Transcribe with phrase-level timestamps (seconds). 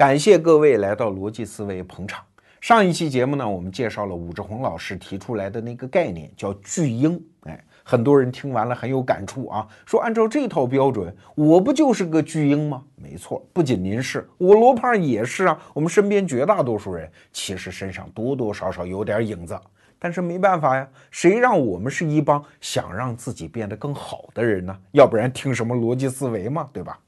[0.00, 2.24] 感谢各位来到逻辑思维捧场。
[2.58, 7.22] 上一期节目呢，我们介绍了武志红老师提出来的那个概念，叫巨婴。
[7.42, 12.82] 哎，很多人听完了很有感触啊，说按照这套标准，我不就是个巨婴吗？
[12.96, 15.62] 没错，不仅您是，我罗胖也是啊。
[15.74, 19.54] 我们身边绝大多数人其实身上多多少少有点影子，
[19.98, 24.74] 但是没办法呀，谁让我们是一帮想让自己变得更好的人呢？
[24.92, 26.98] 要不然听什么逻辑思维嘛，对吧？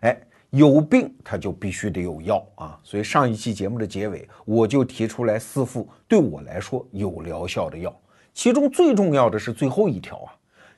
[0.00, 0.20] 哎。
[0.54, 7.92] 有病他就必须得有药啊，所以上一期节目的结尾，我就提出来四副对我来说有疗效的药，
[8.32, 10.30] 其中最重要的是最后一条啊，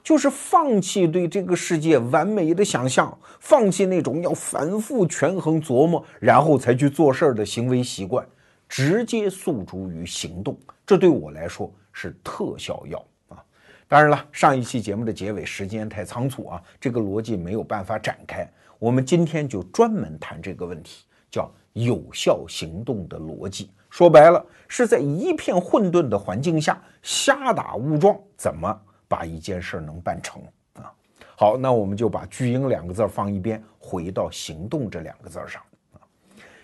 [0.02, 8.26] 就是放弃对这个世界完美的想象，放弃那种要反复权衡琢磨然后才去做事儿的行为习惯，
[8.66, 13.44] 直接诉诸于行动，这对我来说是特效药啊。
[13.86, 18.50] 当然了，上一期节目的结尾时间太仓促啊，这个逻辑没有办法展开。
[18.78, 23.70] 我们今天就专门谈这个问题，叫有效行动的逻辑。
[23.88, 30.42] 说白了，是在一片混沌的环境下瞎打误撞，怎么把一件事能办成
[30.74, 30.92] 啊？
[31.36, 35.62] 好，那我们就把“巨婴”两个字放一边，回到“行动”这两个字上
[35.94, 36.00] 啊。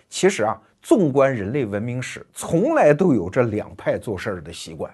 [0.07, 4.93] 其实啊，纵观人类文明史，从来都有这两派做事儿的习惯。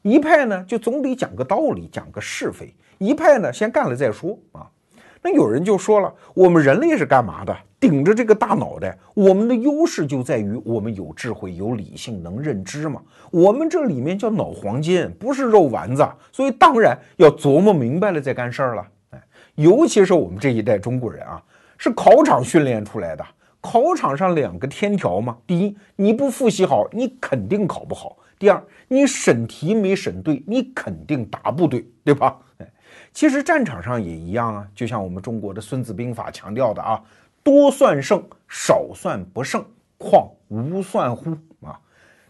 [0.00, 4.70] 一派呢，就总得讲个道理，讲个是非；一派呢，先干了再说啊。
[5.26, 7.56] 那有人就说了，我们人类是干嘛的？
[7.80, 13.00] 顶着这个大脑袋，我们的优势就在于我们有智慧、有理性、能认知嘛。
[13.30, 18.86] 我们这里面叫脑黄金，不是肉丸子，所以当然要琢磨明白了再干事儿了。
[19.12, 19.22] 哎，
[19.54, 21.42] 尤其是我们这一代中国人啊，
[21.78, 23.24] 是考场训练出来的。
[23.62, 32.36] 考场上两个天条嘛，第一，你不复习好，你肯定考不好；第二，你审题没审对，你肯定答不对，对吧？
[32.58, 32.66] 哎。
[33.14, 37.00] 其实战场上也一样啊，就像我们中国的《孙子兵法》强调的啊，
[37.44, 39.64] 多算胜，少算不胜，
[39.96, 41.30] 况无算乎？
[41.64, 41.78] 啊，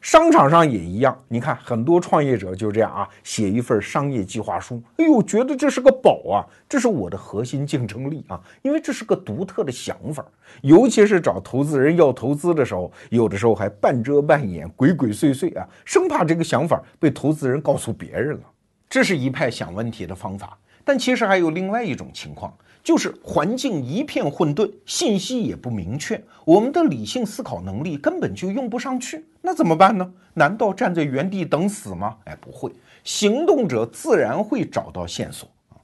[0.02, 10.22] 商场上也一样，你看很多创业者就这样啊，写一份商业计划书，哎呦，觉得这是个宝啊，这是我的核心竞争力啊，因为这是个独特的想法，
[10.60, 18.42] 尤其是找投资人要投资的时候，有的时候还半遮半掩、鬼鬼祟祟啊，生怕这个想法被投资人告诉别人了，
[18.86, 20.58] 这是一派想问题的方法。
[20.84, 29.24] 但其实还有另外一种情况，就是环境一片混沌，信息也不明确，我们的理性思考能力根本就用不上去。
[29.40, 30.12] 那怎么办呢？
[30.34, 32.16] 难道站在原地等死吗？
[32.24, 32.70] 哎，不会，
[33.02, 35.80] 行动者自然会找到线索啊。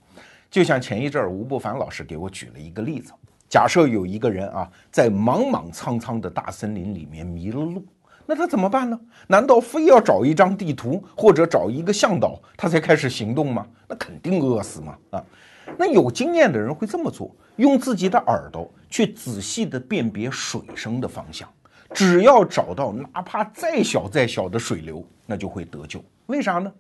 [0.51, 3.13] 就像前一阵儿吴伯凡老师给我举了一个例子，
[3.49, 7.85] 假设有一个人啊，在莽莽苍苍的大森林里面迷了路。
[8.31, 8.97] 那他怎么办呢？
[9.27, 13.67] 难道非要找一张地图或者找一个向导，他才开始行动吗？
[13.89, 14.97] 那肯定饿死嘛！
[15.11, 15.25] 啊，
[15.77, 21.49] 那有经验的人会这么做，用自己的耳朵去仔细的辨别水声的方向，
[21.93, 26.01] 只要找到哪怕再小再小的水流，那就会得救。
[26.27, 26.73] 为啥呢？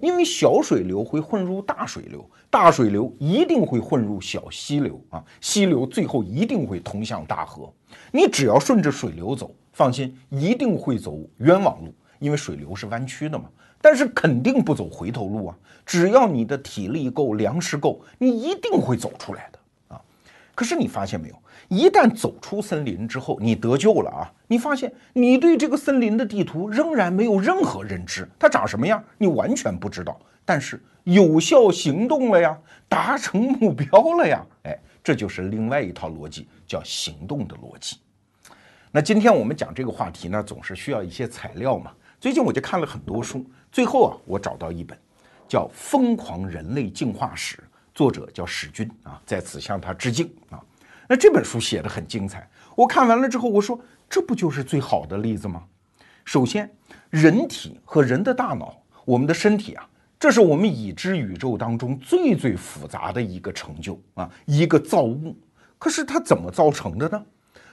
[0.00, 7.72] 因为小水流会混入大水流，大水流一定会混入小溪流啊，溪流最后一定会通向大河。
[8.12, 9.50] 你只要顺着水流走。
[9.78, 13.44] 放心，一定会走冤枉路，因为水流是弯曲的嘛。
[13.80, 15.56] 但是肯定不走回头路啊！
[15.86, 20.02] 只要你的体力够，粮食够，你一定会走出来的啊！
[20.52, 21.36] 可是你发现没有？
[21.68, 24.32] 一旦走出森林之后，你得救了啊！
[24.48, 30.18] 你发现你对这个森林的地图仍然没有任何认知，它长什么样你完全不知道。
[30.44, 33.86] 但是有效行动了呀，达成目标
[34.16, 34.44] 了呀！
[34.64, 37.98] 哎，这就是另外一套逻辑，叫行动的逻辑。
[38.90, 41.92] 那今天我们讲这个话题呢，总是需要一些材料嘛。
[42.18, 44.98] 最近我就看了很多书，最后啊，我找到一本，
[45.46, 47.56] 叫《疯狂人类进化史》，
[47.94, 50.58] 作者叫史军啊，在此向他致敬啊。
[51.06, 53.78] 那这本书写的很精彩，我看完了之后，我说
[54.08, 55.64] 这不就是最好的例子吗？
[56.24, 56.70] 首先，
[57.10, 59.86] 人体和人的大脑，我们的身体啊，
[60.18, 65.36] 这是我们已知宇宙当中最最复杂的一个成就啊，一个造物。
[65.78, 67.22] 可是它怎么造成的呢？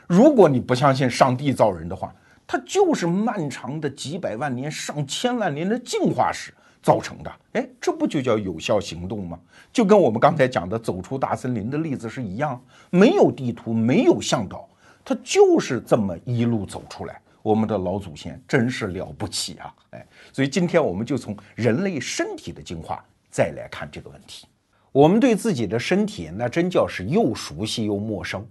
[0.07, 2.13] 如果你不相信上帝造人的话，
[2.45, 7.31] 它就是漫长的几百万年、上千万年的进化史造成的。
[7.53, 9.39] 哎，这不就叫有效行动吗？
[9.73, 14.69] 就跟我们刚才讲的走出大森林的例子是一样，没有地图，没有向导，
[15.03, 17.19] 它就是这么一路走出来。
[17.41, 19.73] 我们的老祖先真是了不起啊！
[19.91, 24.47] 哎，所以今天我们就从人类身体的进化再来看这个问题。
[24.91, 28.43] 我们对自己的身体那真叫是又熟悉又陌生。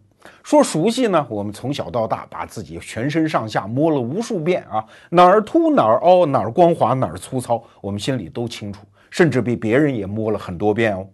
[0.43, 11.06] 说熟悉呢，我们从小到大把自己全身上下摸了无数遍啊，哪儿凸哪儿凹，哪儿光滑哪儿粗糙，我们心里都清楚，甚至比别人也摸了很多遍哦。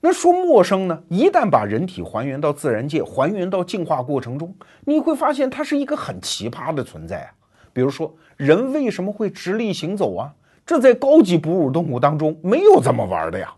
[0.00, 1.02] 那说陌生呢？
[1.08, 4.54] 一旦把人体还原到自然界，还原到进化过程中，
[4.84, 7.30] 你会发现它是一个很奇葩的存在啊。
[7.72, 10.32] 比如说，人为什么会直立行走啊？
[10.66, 13.54] 这在高级哺乳动物当中没有这么玩的呀。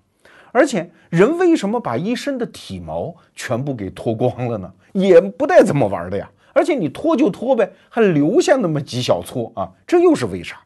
[0.57, 4.73] 而且，人为什么把一身的体毛全部给脱光了呢？
[4.95, 6.27] 也不带这么玩的呀。
[6.55, 10.59] 而且你脱就脱呗，还留下那么几小撮啊，这又是为啥？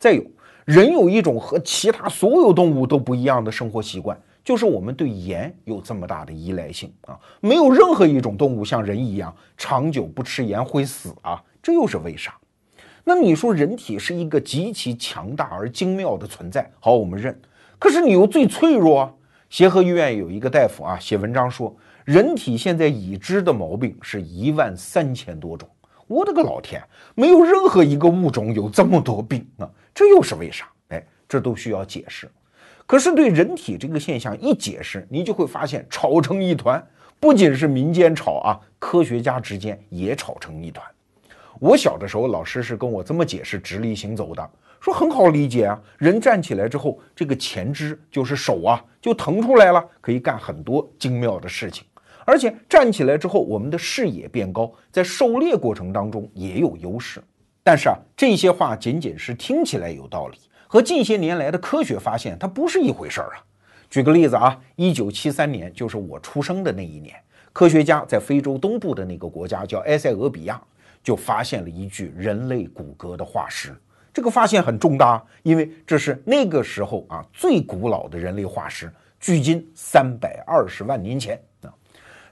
[0.00, 0.24] 再有，
[0.64, 4.20] 人有一种和其他所有动物都不一样的生活习惯。
[4.42, 12.34] 就是我们对盐有这么大的依赖性啊，没有任何一种动物像人一样长久不吃盐会死啊，这又是为啥？
[13.04, 17.40] 那你说人体是一个极其强大而精妙的存在，好，我们认。
[17.78, 19.12] 可是你又最脆弱啊。
[19.56, 21.74] 协和医院有一个大夫啊，写文章说，
[22.04, 25.66] 人体现在已知的毛病是一万三千多种。
[26.06, 26.82] 我的个老天，
[27.14, 30.70] 没有任何一个物种有这么多病啊，这又是为啥？
[30.88, 32.30] 哎，这都需要解释。
[32.84, 36.86] 可是对人体这个现象一解释，你就会发现吵成一团。
[37.18, 40.86] 不仅是民间吵啊，科学家之间也吵成一团。
[41.58, 44.50] 我小的时候，老师是跟我这么解释直立行走的，
[44.80, 51.84] 说很好理解啊，人站起来之后，这个前肢就是手啊，就腾出来了，可以干很多精妙的事情。
[52.24, 57.22] 而且站起来之后，我们的视野变高，在狩猎过程当中也有优势。
[57.62, 60.38] 但是啊，这些话仅仅是听起来有道理。
[60.66, 63.38] 和近些年来的科学发现，它不是一回事儿啊。
[63.88, 67.14] 举个例子啊，一九七三年，就是我出生的那一年，
[67.52, 70.60] 科学家在非洲东部的那个国家叫埃塞俄比亚，
[71.06, 73.72] 就发现了一具人类骨骼的化石。
[74.12, 81.72] 这个发现很重大，因为这是那个时候啊最古老的人类化石，距今三百二十万年前啊。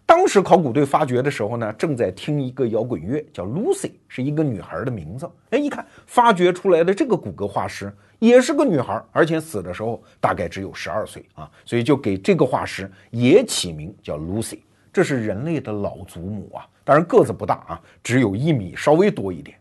[0.04, 5.30] 当时考古队发掘的时候呢，正在听一个摇滚乐，叫 Lucy，是一个女孩的名字。
[5.50, 7.92] 哎，一看发掘出来的这个骨骼化石。
[8.18, 14.58] 也是个女孩，而且死的时候大概只有十二岁啊，所以就给这个化石也起名叫 Lucy，
[14.94, 16.64] 这是人类的老祖母啊。
[16.84, 19.58] 当然个子不大啊，只有一米稍微多一点。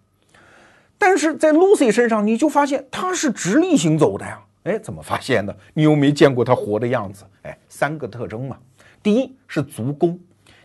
[0.98, 4.40] 但是在 Lucy 身上，你就发现她是直立行走的呀。
[4.64, 5.58] 哎，怎么发现的？
[5.74, 7.26] 你又没见过她活的样子。
[7.42, 8.58] 哎，三个特征嘛。
[9.02, 10.18] 第一是足弓，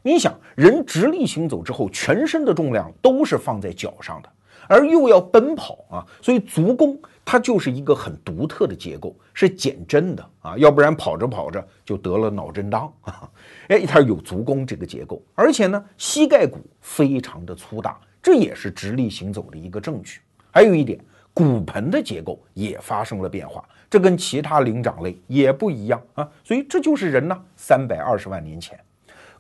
[0.02, 4.28] 你想人直立行走之后，全身的重量都是放在脚上的。
[4.68, 13.28] 而又要奔跑啊，所以足弓它就是一个很独特的结构，是减震的啊，要不然跑着跑着就得了脑震荡啊。
[13.68, 20.20] 哎，它有足弓这个结构，而且呢，膝盖骨非常的粗大，这也是直立行走的一个证据。
[20.50, 20.98] 还有一点，
[21.34, 28.78] 骨盆的结构也发生了变化，这跟其他灵长类也不一样啊，所以这就是人呢，三百二十万年前。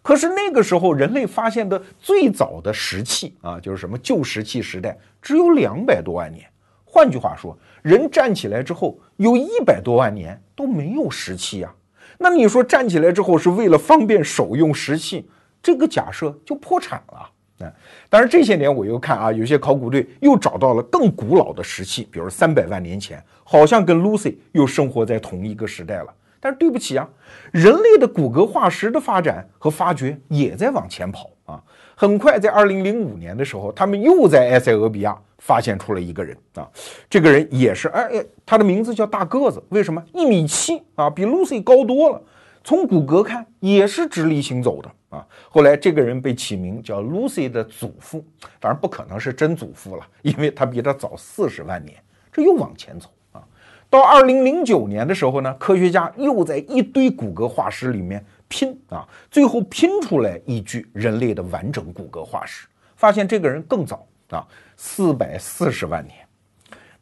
[0.02, 6.48] 可是那个时候，人类发现的最早的石器啊，就是什么旧石器时代，只有两百多万年。
[6.84, 11.74] 换句话说，人站起来之后，有一百多万年都没有石器呀。
[12.18, 15.30] 那你说站起来之后是为了方便手用石器，
[15.62, 17.30] 这个假设就破产了。
[17.60, 17.72] 嗯，
[18.08, 26.14] 当然这些年我又看啊，有些考古队又找到了更古老的石器，比如三百万年前，好像跟 Lucy 又生活在同一个时代了。
[26.40, 27.08] 但是对不起啊，
[27.52, 31.60] 人类的骨骼化石的发展和发掘也在往前跑啊。
[32.00, 36.70] 很快，在二零零五年的时候，他们又在埃塞俄比亚发现出了一个人啊。
[37.10, 40.00] 这个人也是，哎哎，他的名字叫大个子，为什么？
[40.14, 42.22] 一米七啊，比 Lucy 高多了。
[42.62, 45.26] 从骨骼看，也是直立行走的啊。
[45.48, 48.24] 后来这个人被起名叫 Lucy 的祖父，
[48.60, 51.96] 当然不可能是真祖父了，因为他比他早四十万年。
[52.30, 53.42] 这又往前走啊。
[53.90, 66.16] 到二零零九年的时候呢，科学家又在一堆骨骼化石里面拼啊，最后拼出来一具人类的完整骨骼化石，发现这个人更早啊，四百四十万年。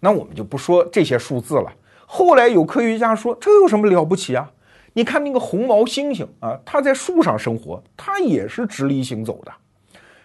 [0.00, 1.72] 那我们就不说这些数字了。
[2.04, 4.50] 后来有科学家说，这有什么了不起啊？
[4.92, 9.52] 你看那个红毛猩猩啊，它在树上生活，它也是直立行走的，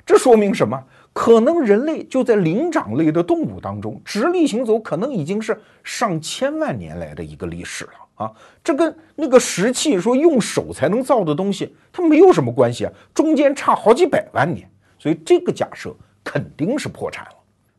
[0.05, 0.81] 这说明什么？
[1.13, 8.31] 可能人类就在灵长类的动物当中，直立行走可能已经是上千万年来的一个历史了啊！
[8.63, 17.31] 这跟那个石器说用手才能造的东西，它没有什么关系啊，中间差好几百万年，所以这个假设肯定是破产了。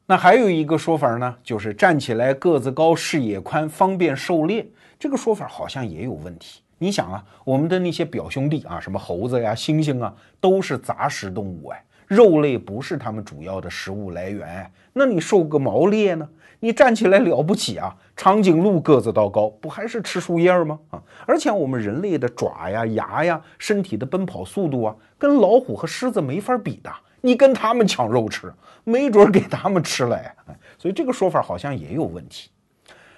[0.06, 4.66] 那还有一个说法呢，就是站起来个子高、视野宽、方便狩猎，
[4.98, 6.60] 这个说法好像也有问题。
[6.78, 11.84] 你想啊，我们的那些表兄弟啊，什么猴子呀、猩猩啊，都是杂食动物哎。
[12.14, 16.28] 肉类不是它们主要的食物来源，那你受个毛猎呢？
[16.60, 17.96] 你站起来了不起啊？
[18.14, 20.78] 长颈鹿个子倒高，不还是吃树叶吗？
[20.90, 21.02] 啊！
[21.26, 26.92] 而且我们人类的爪呀、牙呀，身体的奔跑速度啊，跟老虎和狮子没法比的。
[27.20, 28.52] 你跟他们抢肉吃，
[28.84, 30.16] 没准给他们吃了。
[30.16, 30.34] 哎，
[30.78, 32.50] 所以这个说法好像也有问题。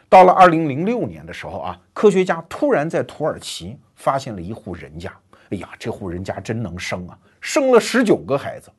[0.09, 5.13] 到了二零零六年的时候啊，科学家突然在土耳其发现了一户人家。
[5.51, 8.71] 哎呀，这户人家真能生啊，生了十九个孩子，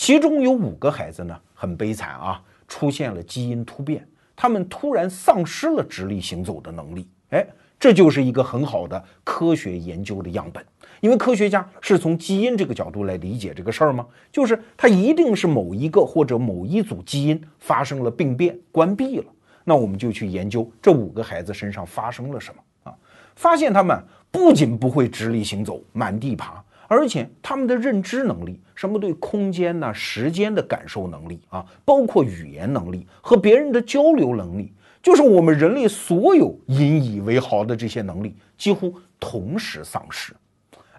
[0.00, 4.02] 其中有五个孩子呢很悲惨啊，出现了基因突变，
[4.34, 7.06] 他们突然丧失了直立行走的能力。
[7.28, 7.46] 哎，
[7.78, 10.64] 这就是一个很好的科学研究的样本，
[11.00, 14.06] 因为科学家是从基因这个角度来理解这个事儿吗？
[14.32, 19.26] 就是它一定是某一个或者某一组基因发生了病变，关闭了。
[19.64, 22.96] 那我们就去研究这五个孩子身上发生了什么啊？
[23.36, 34.72] 发现他们不仅不会直立行走、满地爬，而且他们的认知能力，什么对空间呐、时间的感受能力啊，包括语言能力和别人的交流能力。
[35.00, 40.34] 就是我们人类所有引以为豪的这些能力，几乎同时丧失。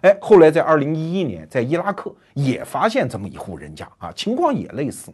[0.00, 5.12] 哎，后来在二零一一年，在伊拉克也发现这么一户人家啊，情况也类似，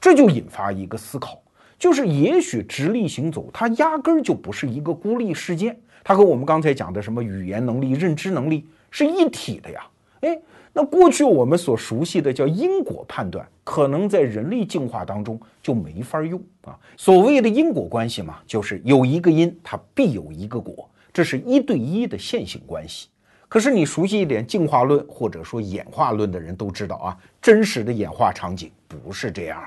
[0.00, 1.40] 这就引发一个思考，
[1.78, 9.86] 就是也许直立行走它压根儿就不是一个孤立事件，它和我们刚才讲的什么语言能力、认知能力是一体的呀。
[10.20, 10.40] 哎。
[10.72, 16.78] 那过去我们所熟悉的叫因果判断，可能在人类进化当中就没法用啊。
[16.96, 23.08] 所谓的因果关系嘛，就是有一个因，它必有一个果，这是一对一的线性关系。
[23.48, 29.60] 可是你熟悉一点进化论或者说演化论的人都知道啊，真实的演化场景不是这样。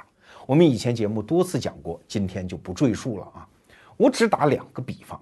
[0.45, 3.45] 我们以前节目多次讲过，今天就不赘述了啊。
[3.97, 5.21] 我只打两个比方，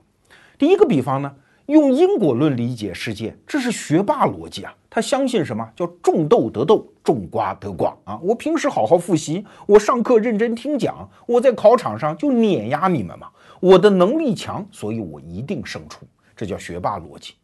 [0.59, 1.35] 第一个比方呢。
[1.67, 4.73] 用因果论理解世界，这是学霸逻辑啊！
[4.89, 8.19] 他相信什么叫种豆得豆，种瓜得瓜啊！
[8.21, 13.29] 我平时好好复习，我上课认真听讲，我在考场上就碾压你们嘛！
[13.61, 17.35] 我的能力强，所以我一定胜出，这叫学霸逻辑。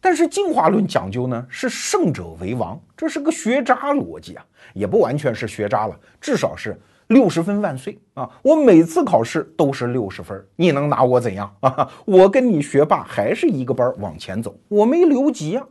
[0.00, 4.46] 但是进化论讲究呢，是胜者为王，这是个学渣逻辑啊！
[4.72, 6.80] 也不完全是学渣了，至少是。
[7.08, 8.28] 六十分万岁啊！
[8.42, 11.88] 我每次考试都是六十分，你能拿我怎样啊？
[12.04, 15.66] 我跟你学霸还是一个班往前走，我没留级啊。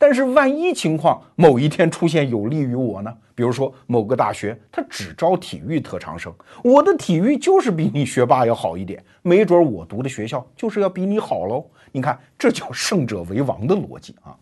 [0.00, 3.12] 但是万一情况某一天出现有利于我呢？
[3.34, 11.66] 比如说某个大学他只招体育特长生，我的体育就是比你学霸要好一点，没准我读的学校就是要比你好喽。
[11.90, 14.36] 你看，这叫胜者为王的逻辑啊！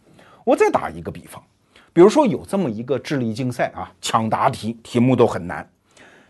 [0.45, 1.43] 我再打一个比方，
[1.93, 5.69] 比如说有这么一个智力竞赛啊，抢答题，题目都很难。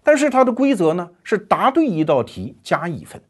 [0.07, 3.21] 但是它的规则呢是答对一道题加一分，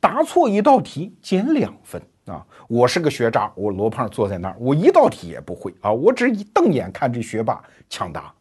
[0.00, 2.44] 答错一道题减两分啊！
[2.66, 5.92] 我是个学渣，我罗胖坐在那儿，我一道题也不会啊！
[5.92, 8.34] 我只一瞪眼看这学霸抢答，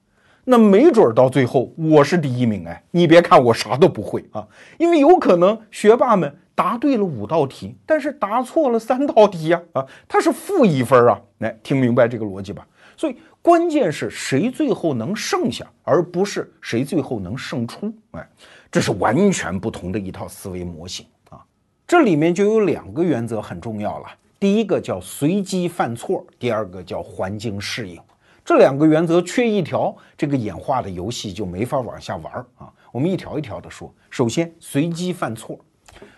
[0.46, 2.84] 那没准到最后我是第一名哎！
[2.90, 4.48] 你别看我啥都不会啊，
[4.80, 9.86] 因为有可能学霸们答对了五道题，但是答错了三道题呀啊！
[10.08, 11.22] 他是负一分啊！
[11.38, 12.66] 来听明白这个逻辑吧？
[12.98, 13.16] 所以。
[13.46, 17.94] 关键是谁最后能剩下，而不是谁最后能胜出。
[18.14, 18.28] 哎，
[18.72, 21.46] 这是完全不同的一套思维模型啊！
[21.86, 24.08] 这里面就有两个原则很重要了。
[24.40, 28.02] 第一个叫随机犯错，第二个叫环境适应。
[28.44, 32.74] 这两个原则缺一条，这个演化的游戏就没法往下玩啊！
[32.92, 33.94] 我们一条一条的说。
[34.10, 35.60] 首先，随机犯错，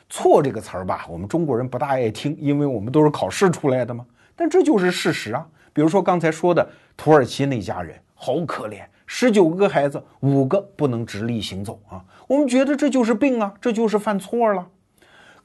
[0.10, 4.06] 错这个词儿吧，我们中国人不大爱听，因为我们都是考试出来的嘛。
[4.34, 5.46] 但这就是事实啊。
[5.78, 6.68] 比如说刚才说的
[6.98, 12.04] 土耳其那家人，好可怜，十九个孩子，五个不能直立行走啊！
[12.26, 14.68] 我们觉得这就是病啊，这就是犯错了。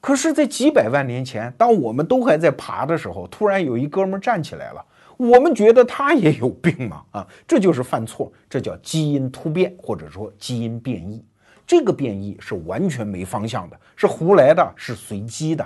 [0.01, 4.83] 可是，在几百万年前，当我们都还在爬的时候，突然有一哥们站起来了，
[5.17, 7.27] 我们觉得他也有病嘛啊！
[7.47, 11.23] 这就是犯错，这叫基因突变或者说基因变异。
[11.67, 15.63] 这个变异是完全没方向的，是胡来的，是随机的。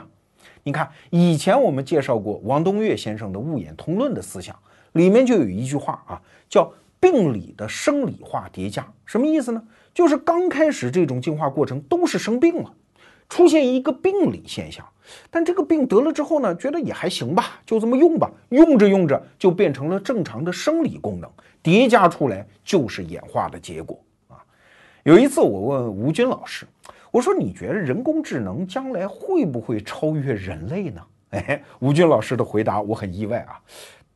[0.68, 4.54] 你看，以前我们介绍过王东岳先生的物演通论的思想，
[4.92, 6.70] 里面就有一句话啊，叫
[7.00, 8.86] 病理的生理化叠加。
[9.06, 9.64] 什么意思呢？
[9.94, 12.74] 就是刚开始这种进化过程都是生病了，
[13.30, 14.86] 出现一个病理现象，
[15.32, 21.32] 但这个病得了之后呢，觉得也还行吧，就这么用吧，用着用着就变成了正常的生理功能，
[21.64, 23.98] 叠加出来就是演化的结果
[24.28, 24.44] 啊。
[25.04, 26.68] 有一次我问吴军老师。
[27.12, 31.02] 我说，你觉得人工智能将来会不会超越人类呢？
[31.32, 33.60] 哎，吴军老师的回答我很意外啊，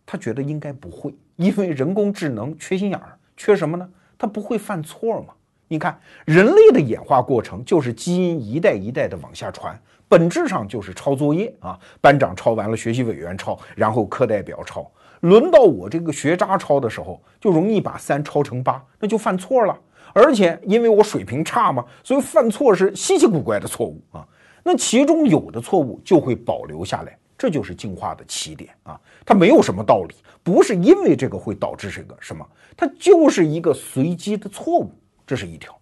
[0.05, 3.89] 他觉得应该不会，因为人工智能缺心眼儿，缺什么呢？
[4.17, 5.33] 它不会犯错嘛。
[5.67, 11.79] 你看，人类的演化过程就是基因一代一代的往下传，本质上就是抄作业啊。
[12.01, 14.89] 班长抄完了，学习委员抄，然后课代表抄，
[15.21, 19.77] 轮到我这个学渣抄的时候，就容易把三抄成八，那就犯错了。
[20.13, 24.27] 而且因为我水平差嘛，所以犯错是稀奇古怪的错误啊。
[24.63, 28.99] 那其中有的错误就会保留下来，这就是进化的起点啊。
[29.25, 32.45] 它没有什么道理，不是因为这个会导致这个什么，
[32.77, 34.91] 它就是一个随机的错误，
[35.25, 35.75] 这是一条。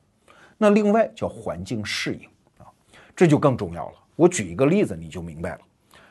[0.57, 2.25] 那另外叫环境适应
[2.57, 2.67] 啊，
[3.15, 3.95] 这就更重要了。
[4.15, 5.59] 我举一个例子你就明白了。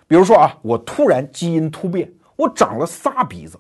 [0.07, 3.59] 比如说啊，我突然基因突变，我长了仨鼻子，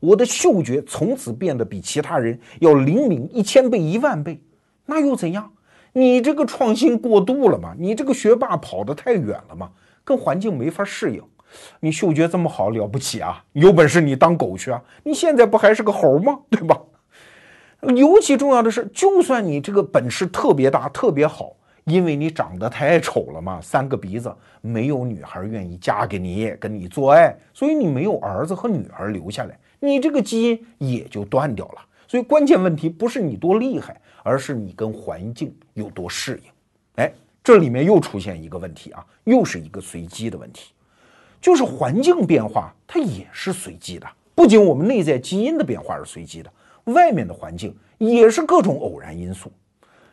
[0.00, 4.40] 我的嗅觉从此变得比其他人要灵敏一千倍、一万倍，
[4.84, 5.52] 那又怎样？
[5.92, 7.74] 你这个创新过度了嘛？
[7.78, 9.70] 你这个学霸跑得太远了嘛？
[10.04, 11.22] 跟环境没法适应。
[11.80, 13.42] 你嗅觉这么好了不起啊？
[13.52, 14.82] 有本事你当狗去啊！
[15.04, 16.38] 你现在不还是个猴吗？
[16.50, 16.78] 对吧？
[17.94, 31.84] 尤其重要的是，就算你这个本事特别大、特别好，因为你长得太丑了嘛，三个鼻子，没有女孩愿意嫁给你、跟你做爱，所以你没有儿子和女儿留下来，你这个基因也就断掉了。
[32.08, 36.50] 所以关键问题不是你多厉害，而是你跟环境有多适应。
[36.96, 40.72] 哎，这里面又出现一个问题啊，又是一个随机的问题。
[41.40, 44.06] 就是环境变化，它也是随机的。
[44.34, 46.52] 不仅我们内在基因的变化是随机的，
[46.84, 49.50] 外面的环境也是各种偶然因素。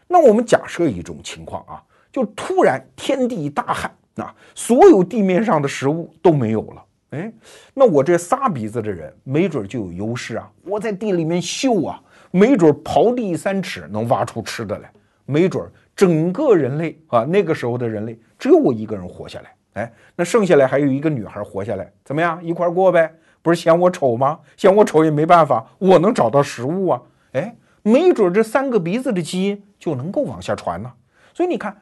[0.07, 6.83] 那我们假设一种情况啊，就突然天地大旱啊，所有地面上的食物都没有了。
[7.13, 7.31] 哎，
[7.75, 10.51] 那我这仨鼻子的人没准就有优势啊！
[10.65, 12.01] 我在地里面嗅啊，
[12.31, 14.91] 没准刨地三尺能挖出吃的来。
[15.25, 15.65] 没准
[15.95, 19.53] 整个人类啊，那个时候的人类只有我一个人活下来。
[19.73, 22.43] 哎，那剩下来还有一个女孩活下来，怎么样？
[22.43, 23.13] 一块过呗？
[23.41, 24.39] 不是嫌我丑吗？
[24.57, 27.01] 嫌我丑也没办法，我能找到食物啊！
[27.33, 30.91] 哎，没准这三个鼻子的基因就能够往下传呢。
[31.33, 31.79] 所以你看，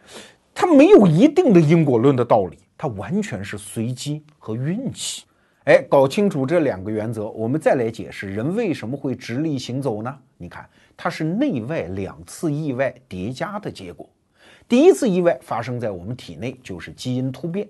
[0.53, 5.25] 它没有一定的因果论的道理，它完全是随机和运气。
[5.65, 10.17] 哎，搞清楚这两个原则，我们再来解释人为什么会直立行走呢？
[10.35, 14.09] 你看，它是内外两次意外叠加的结果。
[14.67, 17.67] 第一次意外发生在我们体内，就是基因突变。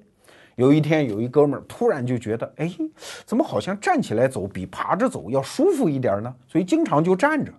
[0.56, 2.72] 有一天，有一哥们儿突然就觉得，哎，
[3.26, 6.34] 怎么好像站起来走比爬着走要舒服一点呢？
[6.48, 7.52] 所以经常就站着。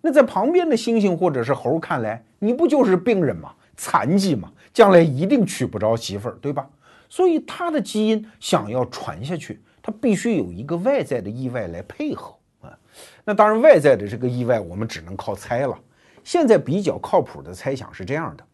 [0.00, 3.52] 那在旁边的猩猩或者是猴看来，你不就是病人吗？
[3.76, 4.50] 残疾吗？
[4.72, 6.68] 将来一定娶不着媳妇儿，对吧？
[7.08, 12.78] 所以他的基因想要传下去，他必须有一个外在的意外来配合啊。
[13.24, 15.78] 那当然，外在的这个意外我们只能靠猜了。
[16.24, 18.44] 现在比较靠谱的猜想是这样的。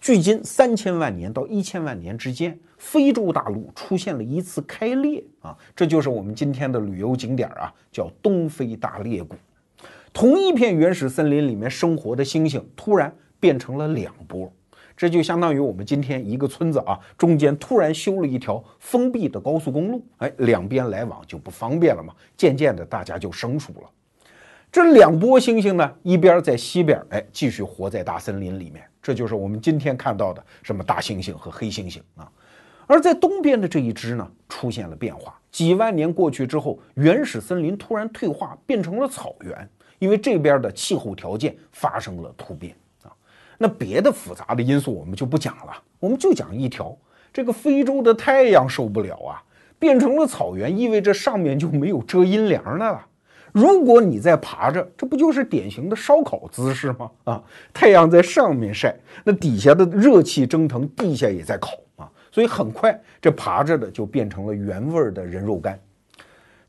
[0.00, 9.34] 距今三千万年到一千万年之间，非洲大陆出现了一次开裂啊，这就是我们今天的旅游景点啊，叫东非大裂谷。
[10.12, 14.52] 同一片原始森林里面生活的猩猩突然变成了两波，
[14.96, 23.90] 这就相当于我们今天一个村子啊，中间突然修了一条封闭的高速公路，哎，两边来往就不方便了嘛，渐渐的大家就生疏了。
[24.70, 32.30] 这两波猩猩呢，一边在西边，哎，继续活在大森林里面，这就是我们今天看到的什么大猩猩和黑猩猩啊。
[32.86, 35.38] 而在东边的这一支呢，出现了变化。
[35.50, 39.68] 几万年过去之后，原始森林突然退化，变成了草原，
[40.00, 42.76] 因为这边的气候条件发生了突变。
[43.58, 46.96] 那别的复杂的因素我们就不讲了，我们就讲一条：
[47.32, 49.42] 这个非洲的太阳受不了啊，
[49.78, 53.06] 变成了草原，意味着上面就没有遮阴凉的了。
[53.52, 57.10] 如果你在爬着，这不就是典型的烧烤姿势吗？
[57.22, 65.78] 啊，太阳在上面晒，那底下的热气蒸腾，地下也在烤啊，所以很快这爬着的就变成了原味的人肉干。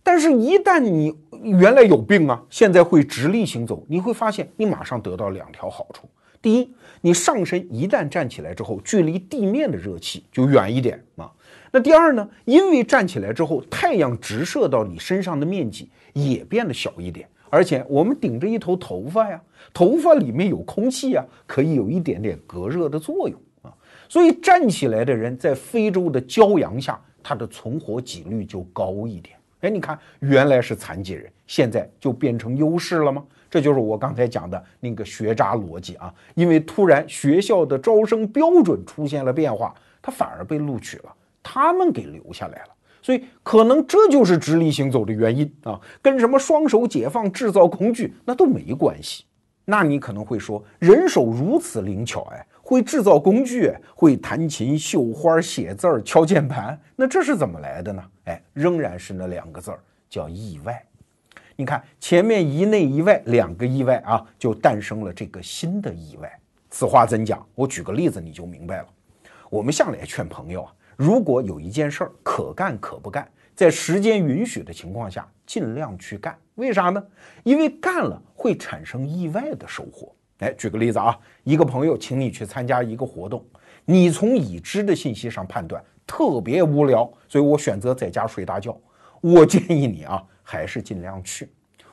[0.04, 6.08] 但是，一旦你原来有病啊，现在会直立行走，你会发现你马上得到两条好处：
[6.46, 11.32] 第一，你上身一旦站起来之后，距离地面的热气就远一点啊。
[11.72, 12.30] 那第二呢？
[12.46, 19.42] 因为站起来之后，太阳直射到你身上的面积也变得小一点，而且我们顶着一头头发呀，
[19.74, 23.74] 头发里面有空气呀，可以有一点点隔热的作用啊。
[24.08, 29.36] 所以站起来的人在非洲的骄阳下，他的存活几率就高一点。
[29.62, 33.24] 哎，你看，原来是残疾人，现在就变成优势了吗？
[33.50, 36.14] 这就是我刚才讲的那个学渣逻辑啊。
[36.34, 41.16] 因为突然学校的招生标准出现了变化，他反而被录取了。
[41.42, 42.70] 他们给留下来了，
[43.04, 49.26] 所以可能这就是直立行走的原因啊，跟什么双手解放制造工具那都没关系。
[49.64, 58.04] 那你可能会说，人手如此灵巧，哎，会制造工具，会弹琴、绣花、写字儿、敲键盘，那这是怎么来的呢？
[58.26, 59.80] 哎，仍然是那两个字儿，
[60.10, 60.84] 叫意外。
[61.56, 66.40] 你看前面一内一外两个意外啊，就诞生了这个新的意外。
[66.70, 67.46] 此话怎讲？
[67.56, 68.88] 我举个例子你就明白了。
[69.50, 70.74] 我们向来劝朋友啊。
[70.98, 76.38] 如果有一件事儿可干可不干，在时间允许的情况下，尽量去干。
[76.56, 77.04] 为啥呢？
[77.44, 80.14] 因为干了会产生意外的收获。
[80.40, 83.46] 哎，举个例子啊，一个朋友请你去参加一个活动，
[83.86, 88.78] 你从已知的信息上判断特别无聊，所以我选择在家睡大觉。
[89.22, 91.50] 我建议你啊，还是尽量去。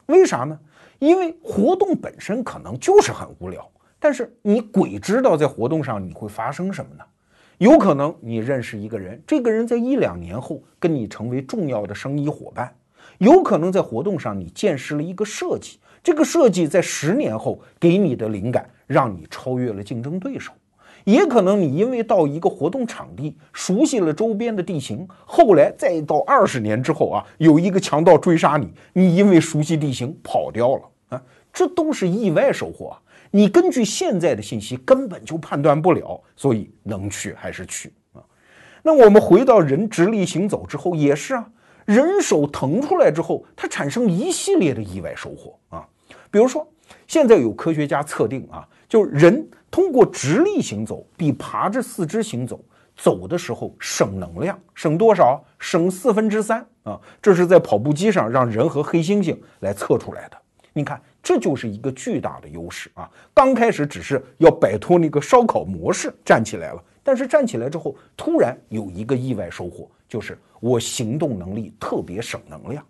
[0.07, 0.57] 为啥呢？
[1.01, 7.03] 因为活动本身可能就是很无聊，但是你鬼知道在活动上你会发生什么呢？
[7.59, 12.67] 有可能你认识一个人，这个人在一两年后跟你成为重要的生意伙伴；
[13.19, 20.53] 有可能在活动上你见识了一个设计，这个设计在十年后给你的灵感，让你超越了竞争对手。
[21.05, 32.99] 也可能你因为到一个活动场地，熟悉了周边的地形，后来再到二十年之后啊，有一个强盗追杀你，你因为熟悉地形跑掉了啊，这都是意外收获啊。
[33.31, 38.21] 你根据现在的信息根本就判断不了，所以能去还是去啊？
[38.83, 41.49] 那我们回到人直立行走之后也是啊，
[41.87, 45.89] 人手腾出来之后，它产生一系列的意外收获啊，
[46.31, 46.67] 比如说
[47.07, 49.49] 现在有科学家测定啊，就人。
[49.71, 52.63] 通过直立行走，比爬着四肢行走
[52.95, 55.43] 走的时候省能量，省多少？
[55.59, 57.01] 省四分之三啊！
[57.23, 60.37] 这是在跑步机上让人和黑猩猩来测出来的。
[60.75, 63.11] 你看，这就是一个巨大的优势啊！
[63.33, 72.85] 刚开始只是要摆脱那个烧烤模式站起来了，但是站起来之后，突然有一个意外收获，就是我行动能力特别省能量。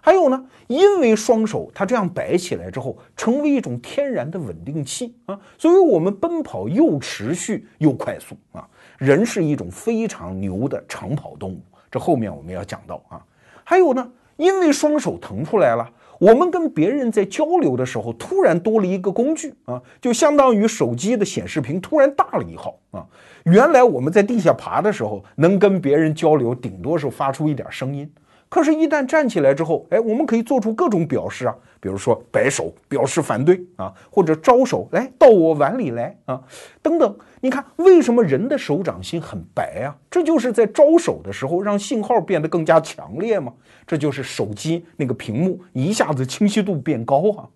[0.00, 8.66] 还有呢，因为双手它这样摆起来之后，成为一种天然的稳定器啊，所以我们奔跑又持续又快速啊。
[8.96, 13.22] 人是一种非常牛的长跑动物，这后面我们要讲到啊。
[13.64, 23.06] 还有呢，因为双手腾出来了，我们跟别人在交流的时候，突然多了一个工具啊，就相当于手机的显示屏突然大了一号啊。
[23.44, 28.10] 原来我们在地下爬的时候，能跟别人交流，顶多是发出一点声音。
[28.48, 36.42] 可是，一旦站起来之后，哎，我们可以做出各种表示啊，比如说摆手表示反对啊，或者招手来到我碗里来啊，
[36.80, 37.16] 等等。
[37.40, 39.94] 你看，为什么人的手掌心很白啊？
[40.10, 43.52] 这就是在招手的时候让信号变得更加强烈嘛？
[43.86, 47.48] 这就是手机那个屏幕一下子清晰度变高啊。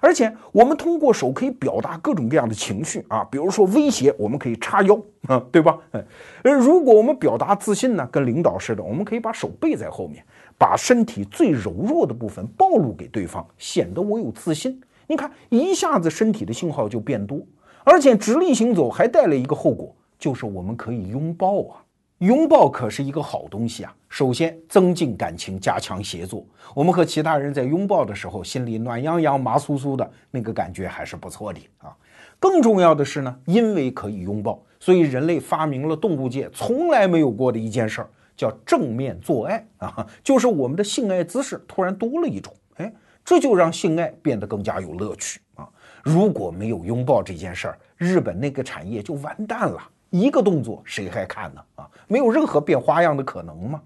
[0.00, 5.78] 而且我们通过手可以表达各种各样的情绪啊，比如说威胁，我们可以叉腰啊， 对吧？
[5.92, 10.24] 呃，如果我们表达自信呢，跟领导似的，我们可以把手背在后面，
[10.58, 14.80] 把身体最柔弱的部分暴露给对方，显得我有自信。
[15.06, 17.40] 你看，一下子身体的信号就变多，
[17.84, 21.85] 而且直立行走还带来一个后果，就是我们可以拥抱啊。
[22.20, 23.94] 拥抱可是一个好东西啊！
[24.08, 26.42] 首先增进感情，加强协作。
[26.74, 31.94] 我们和其他人在拥抱的时候，心里暖洋洋、麻酥酥的那个感觉还是不错的啊。
[32.40, 42.50] 更重要的是呢，因为可以拥抱，所以人类发明了动物界从来没有过的一件事儿，叫正面做爱啊，就是我们的性爱姿势突然多了一种。
[42.76, 42.90] 哎，
[43.26, 45.68] 这就让性爱变得更加有乐趣啊！
[46.02, 49.82] 如果没有拥抱这件事儿，日本那个产业就完蛋了。
[50.18, 51.60] 一个动作谁还看呢？
[51.74, 53.80] 啊，没有任何变花样的可能吗？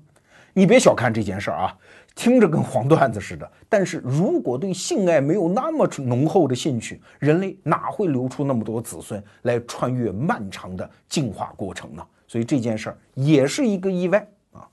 [0.53, 1.77] 你别小看这件事儿啊，
[2.15, 3.51] 听着跟黄段子似的。
[3.69, 12.05] 但是如果对性爱没有那么浓厚的兴趣，人类哪会留出那么多子孙来穿越漫长的进化过程呢？
[12.27, 14.67] 所以这件事儿也是一个意外啊。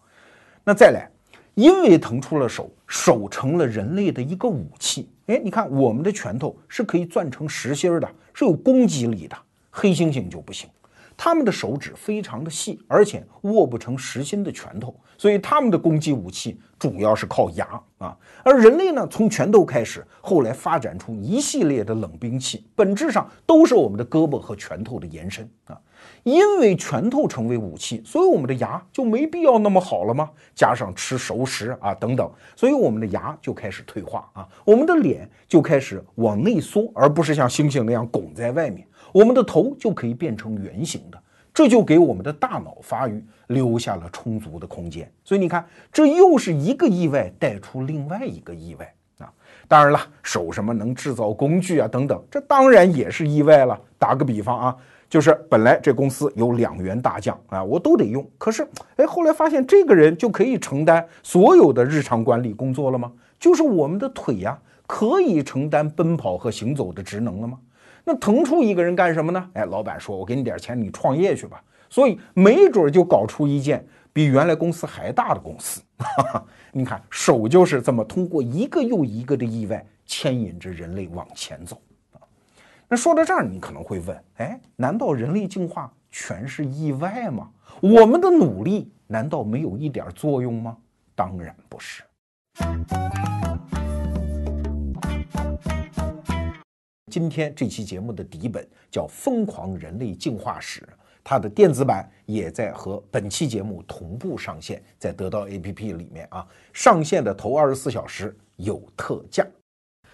[0.64, 1.10] 那再来，
[1.54, 5.10] 因为腾出了手，手成了人类的一个武器。
[5.28, 9.38] 哎，你看我们的拳头是可以攥成实心的，是有攻击力的。
[9.70, 10.68] 黑猩猩就不行。
[11.18, 18.16] 他们的手指非常的细，而且握不成实心的拳头，所以他们的攻击武器主要是靠牙啊。
[18.44, 25.76] 而人类呢，从拳头开始，后来发展出一系列的冷兵器，本质上都是我们的胳膊和拳头的延伸啊。
[26.22, 30.30] 因为拳头成为武器，所以我们的牙就没必要那么好了吗？
[30.54, 38.88] 加上吃熟食啊等等，所以我们的牙就开始退化啊，我们的脸就开始往内缩，而不是像猩猩那样拱在外面。
[39.18, 41.20] 我们的头就可以变成圆形的，
[41.52, 45.12] 这就给我们的大脑发育留下了充足的空间。
[45.24, 49.34] 所以你看，这又是一个意外带出另外一个意外啊！
[49.68, 53.76] 当然了，手什么能制造工具啊等等，这当然也是意外了。
[53.98, 54.78] 打个比方啊，
[55.10, 63.12] 就是本来这公司有两员大将啊，我都得用，可是哎，后来发现这个人就可以承担所有的日常管理工作了吗？
[63.40, 67.58] 就是我们的腿呀，可以承担奔跑和行走的职能了吗？
[68.10, 69.50] 那腾出一个人干什么呢？
[69.52, 75.82] 哎，老板说：“我给你点钱，你创业去吧。”所以没准就搞出一件比原来公司还大的公司。
[76.72, 81.82] 你看，手就是这么通过一个又一个的意外牵引着人类往前走
[82.14, 82.24] 啊。
[82.88, 87.50] 那说到这儿，你可能会问：哎，难道人类进化全是意外吗？
[87.82, 90.78] 我们的努力难道没有一点作用吗？
[91.14, 92.04] 当然不是。
[97.10, 100.82] 今天这期节目的底本叫《疯狂人类进化史》，
[101.24, 109.48] 它的电子版也在和本期节目同步上线，在得到 APP 里面啊，上线的头二十四小时有特价。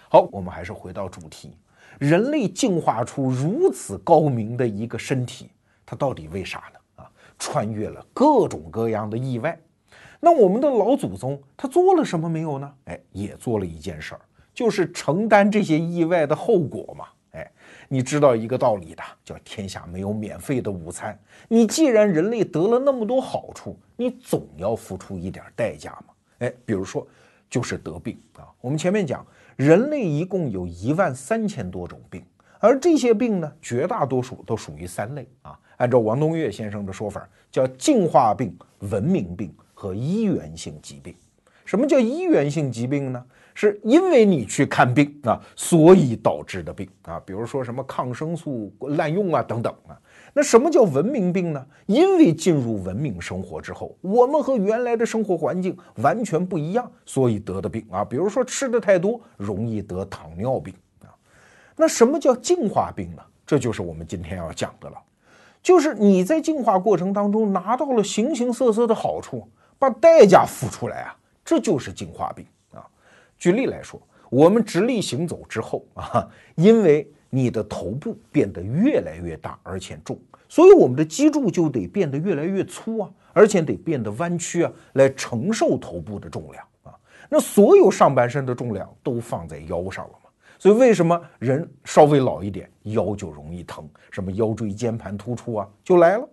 [0.08, 1.56] 好，我们还是回到主题，
[1.98, 5.50] 人类进化出如此高明的一个身体，
[5.84, 7.02] 它到底为啥呢？
[7.02, 9.58] 啊，穿越了各种各样的意外。
[10.20, 12.72] 那我们的老祖宗他做了什么没有呢？
[12.84, 14.20] 哎，也做了一件事儿，
[14.54, 17.06] 就是承担这些意外的后果嘛。
[17.32, 17.50] 哎，
[17.88, 21.18] 你知道一个道理的，叫天下没有免费的午餐。
[21.48, 26.14] 你既然人类得了那么多好处，你总要付出一点代价嘛。
[26.38, 27.04] 哎，比如说
[27.50, 28.46] 就是得病啊。
[28.60, 32.24] 我们前面讲，人类一共有一万三千多种病。
[32.60, 35.58] 而这些病呢，绝大多数都属于三类啊。
[35.76, 41.14] 按照王东岳先生的说法，叫进化病、文明病和医源性疾病。
[41.64, 43.24] 什么叫医源性疾病呢？
[43.56, 47.20] 是因为你去看病啊，所以导致的病啊。
[47.24, 49.96] 比如说什么抗生素滥用啊等等啊。
[50.32, 51.64] 那什么叫文明病呢？
[51.86, 58.04] 因为进入文明生活之后，我们和原来的生活环境完全不一样，所以得的病啊。
[58.04, 61.14] 比如说吃的太多，容易得糖尿病啊。
[61.76, 63.22] 那什么叫进化病呢？
[63.46, 64.96] 这就是我们今天要讲的了，
[65.62, 69.48] 就是你在进化过程当中拿到了形形色色的好处，
[69.78, 72.86] 把代价付出来啊，这就是进化病啊。
[73.36, 86.94] 举例来说，我们直立行走之后啊，因为你的头部变得越来越大而且重，所以我们的脊柱就得变得越来越粗啊，而且得变得弯曲啊，来承受头部的重量啊。
[87.28, 90.30] 那所有上半身的重量都放在腰上了嘛。
[90.58, 93.86] 所以为什么人稍微老一点腰就容易疼？
[94.10, 96.28] 什么腰椎间盘突出啊，就来了。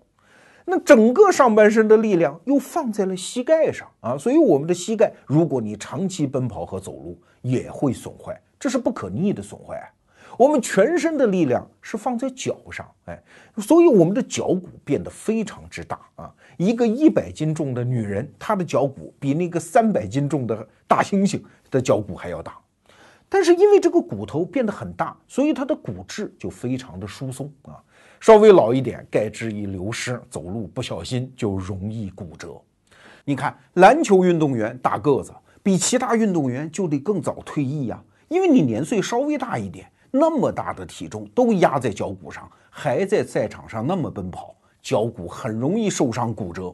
[0.74, 9.92] 那整个上半身的力量又放在了膝盖上啊，所以我们的膝盖，如果你长期奔跑和走路，也会损坏，这是不可逆的损坏。
[10.38, 13.22] 我们全身的力量是放在脚上，哎，
[13.58, 16.34] 所以我们的脚骨变得非常之大啊。
[16.56, 22.58] 一个一百斤重的女人，她的脚骨比那个三百斤重的大猩猩的脚骨还要大。
[23.28, 27.84] 但是因为这个骨头变得很大，所以它的骨质就非常的疏松啊。
[28.22, 32.56] 稍微老一点，钙质一流失，走路不小心就容易骨折。
[33.26, 46.72] 你看，篮球运动员大个子，比其他运动员就得更早退役呀，因为你年岁稍微大一点，那么大的体重都压在脚骨上，还在赛场上那么奔跑，脚骨很容易受伤骨折。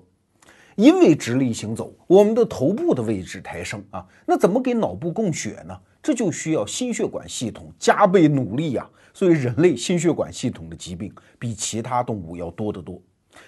[0.76, 5.80] 因为直立行走，我们的头部的位置抬升啊，那怎么给脑部供血呢？
[6.04, 8.86] 这就需要心血管系统加倍努力呀。
[9.18, 13.02] 所以人类心血管系统的疾病比其他动物要多得多。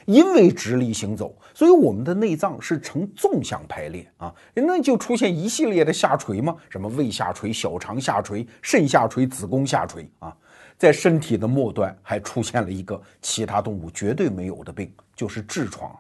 [0.07, 10.35] 因为直立行走，所以我们的内脏是呈纵向排列啊，那就出现一系列的下垂嘛，什么胃下垂、小肠下垂、肾下垂、子宫下垂啊，
[10.75, 15.99] 在身体的末端还出现了一个其他动物绝对没有的病，就是痔疮啊。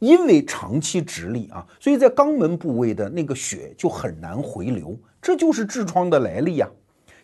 [0.00, 6.68] 因为长期直立啊，所以在肛门部位的那个血就很难回流，这就是痔疮的来历呀。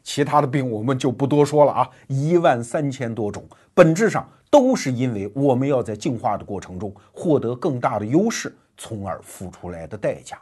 [0.02, 10.38] 其他的病我们就不多说了啊，一万三千多种，本质上都是因为我们要在进化的过程中获得更大的优势，从而付出来的代价。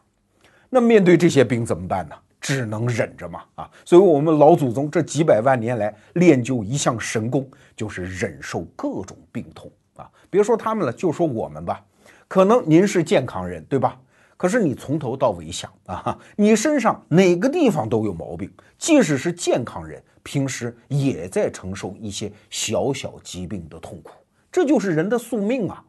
[0.68, 2.14] 那面对这些病怎么办呢？
[2.40, 3.70] 只能忍着嘛啊。
[3.84, 7.46] 所以我们老祖宗这几百万年来练就一项神功，
[7.76, 10.10] 就是忍受各种病痛啊。
[10.30, 11.84] 别说他们了，就说我们吧。
[12.26, 13.98] 可能您是健康人，对吧？
[14.40, 18.50] 可是你从头到尾想啊，你身上哪个地方都有毛病。
[18.78, 24.12] 即使是健康人，平时也在承受一些小小疾病的痛苦，
[24.50, 25.84] 这就是人的宿命啊。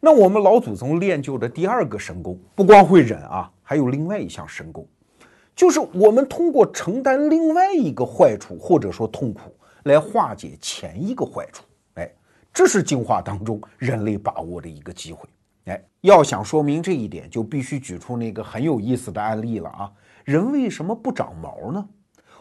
[0.00, 4.84] 那我们老祖宗练就的第二个神功，不光会忍啊，还有另外一项神功，
[5.54, 11.62] 就是我们通过承担另外一个坏处或者说痛苦，来化解前一个坏处。
[11.94, 12.12] 哎
[12.52, 15.28] 这是进化当中人类把握的一个机会。
[15.70, 19.92] 哎，要想说明这一点，就必须举出那个很有意思的案例了啊！
[20.24, 21.88] 人为什么不长毛呢？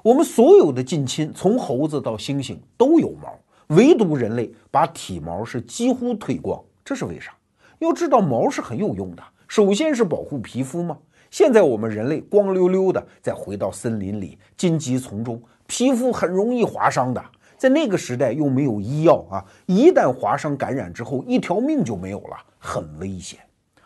[0.01, 3.37] 我们所有的近亲，从猴子到猩猩都有毛，
[3.75, 7.31] 唯独人类把体毛是几乎褪光，这是为啥？
[7.77, 10.97] 要知道毛是很有用的，首先是保护皮肤嘛。
[11.29, 17.23] 现在我们人类光溜溜的，再回到森林里、荆棘丛中，皮肤很容易划伤的。
[17.57, 23.39] 在那个时代又没有医药啊，一旦划伤感染之后，一条命就没有了，很危险。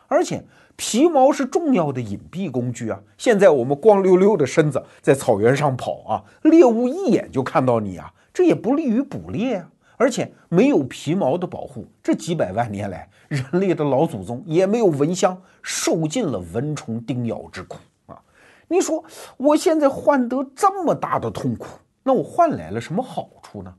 [0.10, 0.44] 而且
[0.76, 3.00] 皮毛是重要的隐蔽工具啊。
[3.18, 9.70] 现在我们光溜溜的身子在草原上跑啊，猎物一眼就看到你啊，这也不利于捕猎啊。
[9.96, 18.20] 而且没有皮毛的保护，这几百万年来，人类的老祖宗也没有蚊香，受尽了蚊虫叮咬之苦啊。
[18.68, 19.04] 你说
[19.38, 21.68] 我现在换得这么大的痛苦？
[22.04, 23.74] 那我换来了什么好处呢？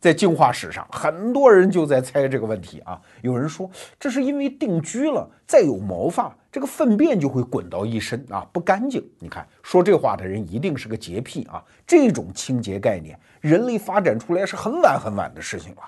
[0.00, 2.98] 在进化史上，很多人就在猜这个问题啊。
[3.20, 9.06] 有人说，这是因为定居了，再有毛发，这个粪便就会滚到一身啊，不干净。
[9.18, 11.62] 你看，说这话的人一定是个洁癖啊。
[11.86, 15.82] 这种清洁概念，人类发展出来是很晚很晚的事情了。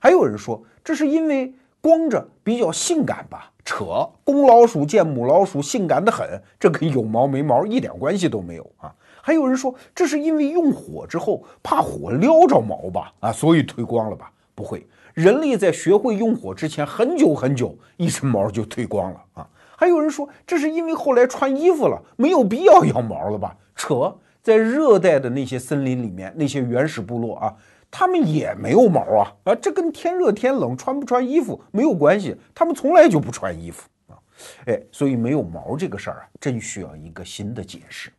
[0.00, 3.52] 还有人说，这是因为光着比较性感吧？
[3.64, 6.26] 扯，公老鼠见母老鼠性感的很，
[6.58, 8.92] 这跟有毛没毛一点关系都没有啊！
[9.28, 13.12] 还有人说这是因为用火之后怕火撩着毛吧？
[13.20, 14.32] 啊，所以褪光了吧？
[14.54, 19.46] 不会，人类在学会用火之前很久很久，一身毛就褪光了啊！
[19.76, 23.54] 还有人说这是因为后来穿衣服了，没有必要要毛了吧？
[23.76, 27.54] 扯，在热带的那些森林里面，那些原始部落啊。
[27.90, 34.16] 他们也没有毛啊啊，这跟天热天冷穿不穿衣服没有关系，他们从来就不穿衣服啊，
[34.64, 38.10] 哎，所以没有毛这个事儿啊，真需要一个新的解释。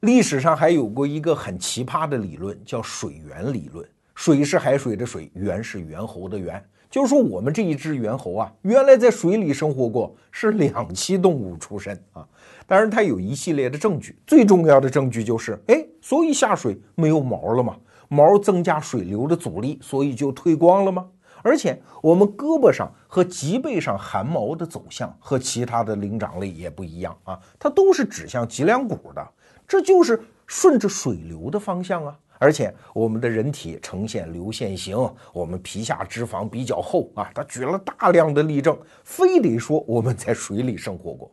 [0.00, 3.84] 历史上还有过一个很奇葩的理论，叫水源理论。
[4.14, 12.24] 水是海水的水，源是猿猴的猿，就是说我们这一只猿猴啊，原来在水里生活过，是两栖动物出身啊。
[12.64, 17.76] 当然，它有一系列的证据，最重要的证据就是，哎，所以下水没有毛了嘛。
[18.06, 21.08] 毛增加水流的阻力，所以就退光了吗？
[21.42, 29.28] 而且我们胳膊上和脊背上汗毛的走向和其他的灵长类也不一样啊，它都是指向脊梁骨的，
[29.68, 32.18] 这就是顺着水流的方向啊。
[32.40, 34.96] 而且我们的人体呈现流线型，
[35.32, 41.30] 我们皮下脂肪比较厚啊，他举了大量的例证，非得说我们在水里生活过。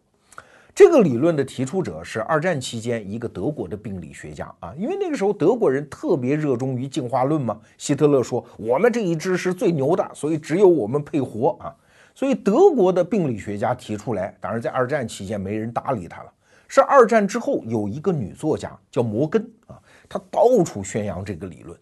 [0.74, 7.58] 这个理论的提出者是二战期间一个德国的病理学家啊，因为那个时候德国人特别热衷于进化论嘛。
[7.78, 11.74] 希特勒说我们这一支是最牛的，所以只有我们配活啊。
[12.13, 16.32] 所以德国的病理学家提出来，当然在二战期间没人搭理他了。
[16.67, 21.78] 是二战之后有一个女作家叫摩根啊，她到处宣扬这个理论。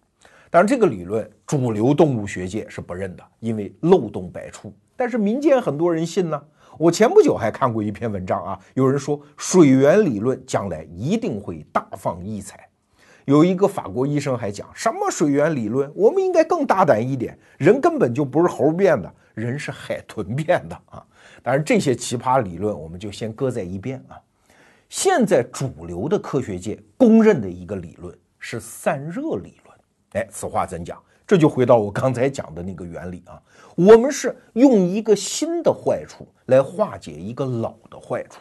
[0.49, 4.73] 当然这个理论主流动物学界是不认的，因为漏洞百出。
[4.95, 6.41] 但是民间很多人信呢。
[6.79, 12.67] 我前不久还看过一篇文章啊，有人说水源理论将来一定会大放异彩。
[13.25, 21.05] 有一个法国医生还讲什么水源理论，我们应该更大胆一点，人根本就不是猴变的，人是海豚变的啊！
[21.43, 24.17] 当然这些奇葩理论我们就先搁在一边啊。
[24.93, 29.75] 现在主流的科学界公认的一个理论是散热理论。
[30.11, 31.01] 哎，此话怎讲？
[31.25, 33.41] 这就回到我刚才讲的那个原理啊，
[33.75, 38.39] 我们是用一个新的坏处来化解一个老的坏处。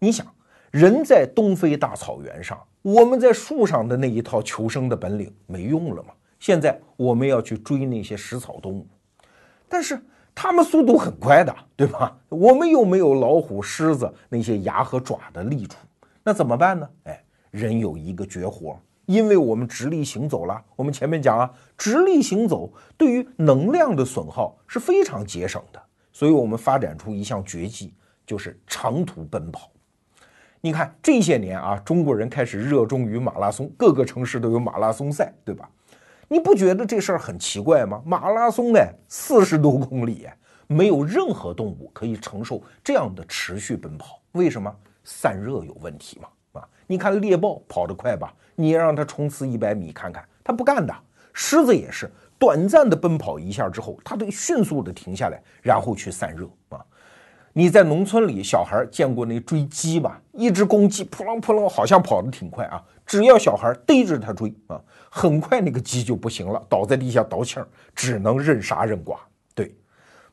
[0.00, 0.26] 你想，
[0.72, 6.12] 人在东非大草原上，我们在树上的那一套求生的本领没用了吗？
[6.40, 8.88] 现在我们要去追那些食草动物，
[9.68, 10.02] 但是
[10.34, 12.16] 他们速度很快的，对吧？
[12.28, 15.76] 我们又没有老虎、狮子那些牙和爪的利处，
[16.22, 16.88] 那怎么办呢？
[17.04, 18.78] 哎，人有一个绝活。
[19.06, 27.92] 因为我们直立行走了，我们前面讲啊，直立行走对于能量的损耗是非常节省的，所以我们发展出一项绝技，
[28.26, 29.70] 就是长途奔跑。
[30.62, 35.68] 你看这些年啊，中国人开始热衷于马拉松，各个城市都有马拉松赛，对吧？
[36.28, 38.02] 你不觉得这事儿很奇怪吗？
[38.04, 40.26] 马拉松哎，四十多公里，
[40.66, 44.74] 没有任何动物可以承受这样的持续奔跑，为什么？
[45.04, 46.28] 散热有问题吗？
[46.52, 48.32] 啊，你看猎豹跑得快吧？
[48.54, 50.94] 你让它冲刺一百米看看，它不干的。
[51.32, 56.84] 狮子也是短暂的奔跑一下之后，它得迅速的停下来，然后去散热啊。
[57.56, 60.20] 你在农村里，小孩见过那追鸡吧？
[60.32, 62.82] 一只公鸡扑棱扑棱，好像跑得挺快啊。
[63.06, 69.16] 只要小孩逮着它追啊，很快那个鸡就不行了，倒在地下倒气儿，只能任杀任剐。
[69.54, 69.72] 对，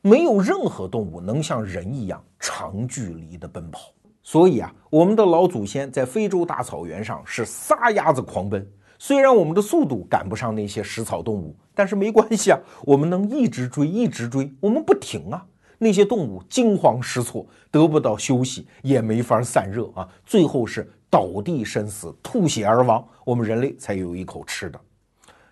[0.00, 3.92] 没有任何动物能像人一样长距离的奔跑。
[4.24, 8.68] 所以啊，我们的老祖先在非洲大草原上是撒丫子狂奔。
[8.98, 15.46] 虽然我们的速度赶不上那些食草动物，但是没关系啊，我们能一直追，一直追，我们不停啊。
[15.82, 23.04] 那些动物惊慌失措，得不到休息，也没法散热啊，最后是倒地身死，吐血而亡。
[23.24, 24.80] 我们人类才有一口吃的。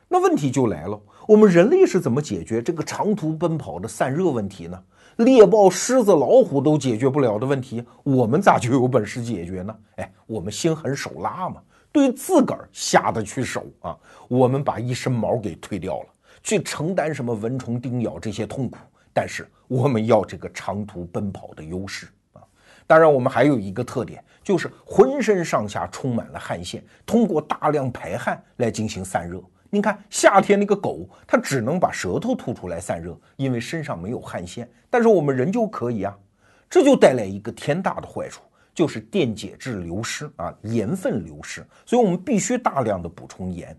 [0.07, 4.81] 那问题就来了，我们人类是怎么解决这个长途奔跑的散热问题呢？
[5.17, 9.77] 猎豹、狮子、老虎都解决不了的问题，我们咋就有本事解决呢？
[9.97, 13.99] 哎，我们心狠手辣嘛，对自个儿下得去手啊！
[14.29, 16.07] 我们把一身毛给退掉了，
[16.41, 18.79] 去承担什么蚊虫叮咬这些痛苦，
[19.13, 22.43] 但是我们要这个长途奔跑的优势啊！
[22.87, 29.43] 当然，我们还有一个特点，就是浑身上下充满了汗腺，通过大量排汗来进行散热。
[29.73, 34.69] 你看夏天那个狗，它只能把舌头吐出来散热，因为身上没有汗腺。
[34.91, 36.19] 但是我们人就可以啊，
[36.69, 38.43] 这就带来一个天大的坏处，
[38.75, 41.65] 就是电解质流失啊，盐分流失。
[41.87, 43.79] 所以我们必须大量的补充盐。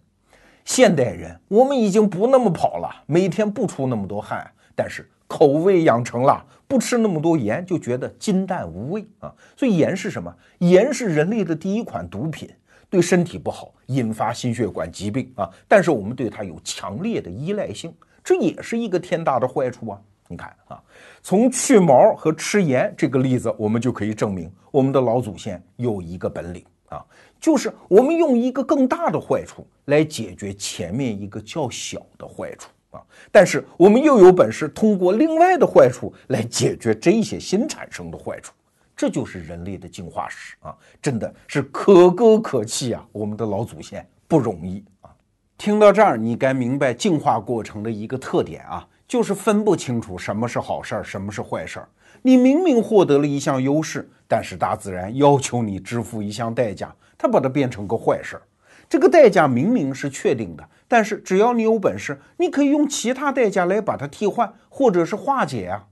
[0.63, 9.33] 现代人我们已经不那么跑了，每天不出那么多汗，但是口味养成了，不吃那么多盐就觉得金淡无味啊。
[9.55, 10.35] 所以盐是什么？
[10.57, 12.49] 盐是人类的第一款毒品。
[12.89, 15.49] 对身体不好，引发心血管疾病啊！
[15.65, 20.01] 但是我们对它有强烈的依赖性，这也是一个天大的坏处啊！
[20.27, 20.83] 你看啊，
[21.23, 27.01] 从去毛和吃盐这个例子，我们就可以证明我们的老祖先有一个本领啊，
[27.39, 38.53] 就是我们用一个更大的坏处来解决前面一个较小的坏处啊，但是我们又有本事通过另外的坏处来解决这些新产生的坏处。
[38.95, 43.03] 这就是人类的进化史啊，真的是可歌可泣啊！
[43.11, 45.09] 我们的老祖先不容易啊。
[45.57, 51.89] 听到这儿，你该明白进化过程的一个特点啊，就是分不清楚什么是好事儿，什么是坏事儿。
[52.21, 58.41] 你明明获得了一项优势，但是大自然要求你支付一项代价，它把它变成个坏事儿。
[58.87, 65.87] 这个代价明明是确定的，但是只要你有本事，你可以用其他代价来把它替换，或者是化解啊。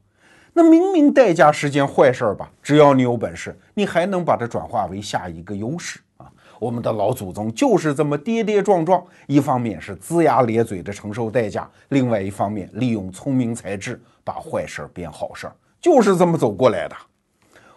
[0.51, 2.51] 那明明代价是件坏事儿吧？
[2.61, 6.29] 只要你有本事，你还能把它转化为下一个优势啊！
[6.59, 16.95] 我们的老祖宗就是这么跌跌撞撞，一方面是龇牙咧嘴的承受代价，另外一方面利用聪明才智把坏事儿变好事儿，就是这么走过来的。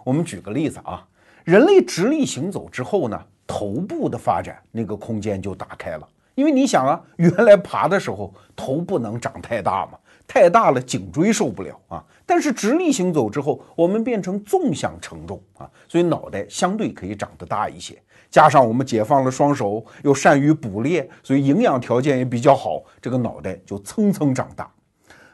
[0.03, 1.07] 我们举个例子啊，
[1.45, 9.99] 人类直立行走之后呢，头部的发展那个空间就打开了，因为你想啊，原来爬的时候头不能长太大嘛。
[10.25, 12.03] 太大了，颈椎受不了啊！
[12.25, 18.01] 但是直立行走之后，我们变成纵向承重啊，所以脑袋相对可以长得大一些。
[18.31, 24.71] 加上我们解放了双手，又善于捕猎，所以营养条件也比较好，这个脑袋就蹭蹭长大。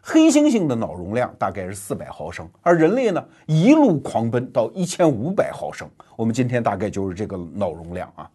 [0.03, 5.89] 黑猩猩的脑容量大概是四百毫升，而人类呢，一路狂奔到一千五百毫升。
[6.17, 8.29] 我们今天大概就是这个脑容量啊。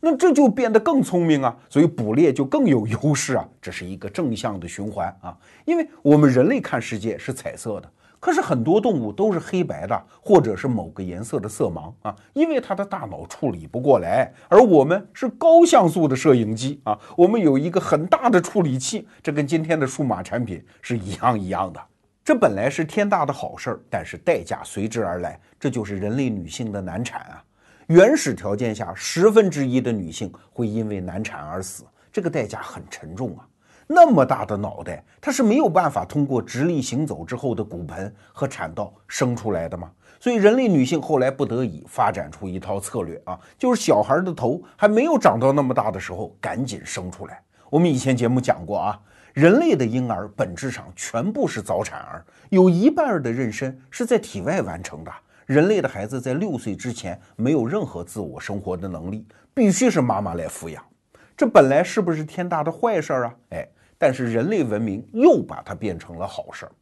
[0.00, 5.36] 那这就变得更聪明啊，所以捕猎就更有优势啊，这是一个正向的循环啊。
[5.64, 7.90] 因为我们人类看世界是彩色的，
[8.20, 14.32] 可是很多动物都是黑白的，或者是某个颜色的色盲啊，因为它的大脑处理不过来。
[14.48, 21.80] 而我们是高像素的摄影机啊，我们有一个很大的处理器，这跟今天的数码产品是一样一样的。
[22.24, 27.42] 这本来是天大的好事儿，但是代价随之而来，这就是人类女性的难产啊。
[27.88, 33.48] 原始条件下，十分之一的女性会因为难产而死，这个代价很沉重啊！
[33.86, 39.90] 那么大的脑袋，它是没有办法通过直立行走之后的骨盆和产道生出来的吗？
[40.20, 47.40] 所以人类女性后来不得已发展出一套策略啊，就是小孩的头还没有长到那么大的时候，赶紧生出来。
[47.70, 49.00] 我们以前节目讲过啊，
[49.32, 55.10] 人类的婴儿本质上全部是早产儿，有一半的妊娠是在体外完成的。
[55.48, 60.84] 人类的孩子在六岁之前没有任何自我生活的能力，必须是妈妈来抚养。
[61.34, 63.34] 这本来是不是天大的坏事儿啊？
[63.52, 66.72] 哎，但是人类文明又把它变成了好事儿，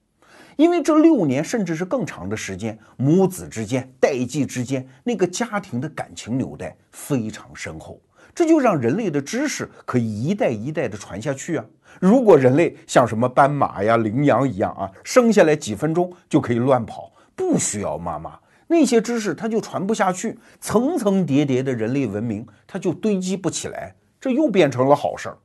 [0.56, 8.00] 因为这六年甚至是更长的时间，母子之间、代际之间那个家庭的感情纽带非常深厚，
[8.34, 11.64] 这就让人类的知识可以一代一代的传下去啊。
[12.00, 18.36] 如果人类像什么斑马呀、羚羊一样啊，生下来几分钟就可以乱跑，不需要妈妈。
[18.66, 25.38] 那些知识它就传不下去，层层叠叠的人类文明它就堆积不起来，这又变成了好事儿。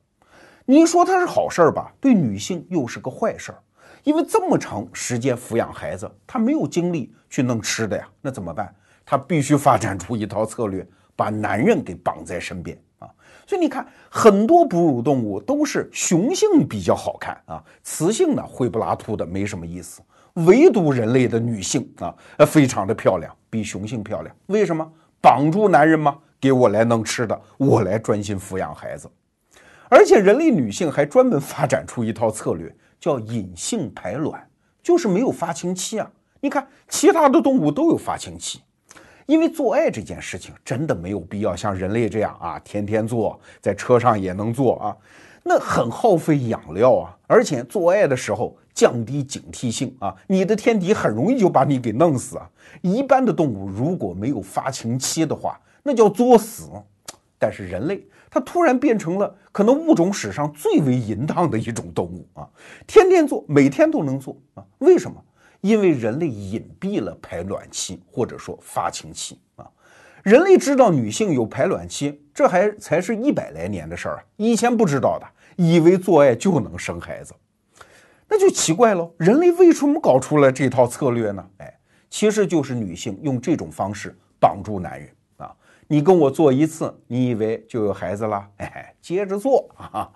[0.64, 1.92] 你说它是好事儿吧？
[2.00, 3.58] 对女性又是个坏事儿，
[4.04, 8.74] 因为这么长时间抚养孩子，她没有精力去弄吃的呀，那怎么办？
[9.04, 13.08] 她必须发展出一套策略，把男人给绑在身边啊。
[13.46, 20.00] 所以你看，很多哺乳动物都是雄性比较好看啊，雌性呢灰不拉秃的，没什么意思。
[20.34, 24.34] 唯独人类的女性啊，呃，非常的漂亮，比雄性漂亮。
[24.46, 24.90] 为什么？
[25.20, 26.18] 绑住男人吗？
[26.40, 29.08] 给我来弄吃的，我来专心抚养孩子。
[29.88, 34.44] 而且人类女性还专门发展出一套策略，叫隐性排卵，
[34.82, 36.10] 就是没有发情期啊。
[36.40, 38.62] 你看，其他的动物都有发情期，
[39.26, 44.96] 因为做爱这件事情真的没有必要像人类这样啊，天天做，在车上也能做啊，
[45.44, 48.56] 那很耗费养料啊，而且做爱的时候。
[48.74, 52.50] 降低警惕性啊，你的天敌很容易就把你给弄死啊。
[52.80, 56.70] 一般的动物如果没有发情期的话，那叫作死。
[57.38, 62.48] 但是人类，它突然变成了可能物种史上最为淫荡的一种动物啊，
[62.86, 64.64] 天天做，每天都能做啊。
[64.78, 65.22] 为什么？
[65.60, 69.38] 因为人类隐蔽了排卵期或者说发情期。
[70.22, 77.34] 人类知道女性有排卵期，这还才是一百来年的事儿，以前不知道的，以为做爱就能生孩子。
[78.28, 81.44] 那就奇怪喽，人类为什么搞出了这套策略呢？
[81.58, 85.54] 哎，其实就是女性用这种方式绑住男人啊！
[85.86, 88.48] 你跟我做一次，你以为就有孩子了？
[88.58, 90.08] 哎，接着做啊！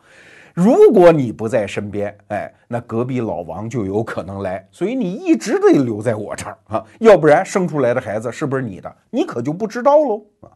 [0.57, 10.49] 如果你不在身边，哎，那隔壁老王就有可能来，所以你一直得留在我这儿啊，要不然生出来的孩子是不是你的，你可就不知道喽啊！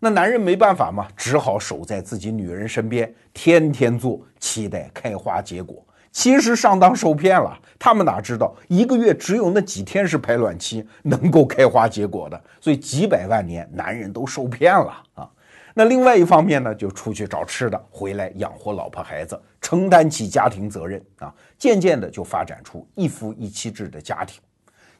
[0.00, 5.84] 那男人没办法嘛，只好守在自己女人身边，天天做，期待开花结果。
[6.10, 7.54] 其实上当受骗了。
[7.78, 15.28] 他们哪知道一个月只有那几天是排卵期，能够开花结果的，所以几百万年男人都受骗了啊。
[15.74, 21.34] 那另外一方面呢，就出去找吃的，回来养活老婆孩子，承担起家庭责任啊。
[21.56, 24.40] 渐渐的就发展出一夫一妻制的家庭。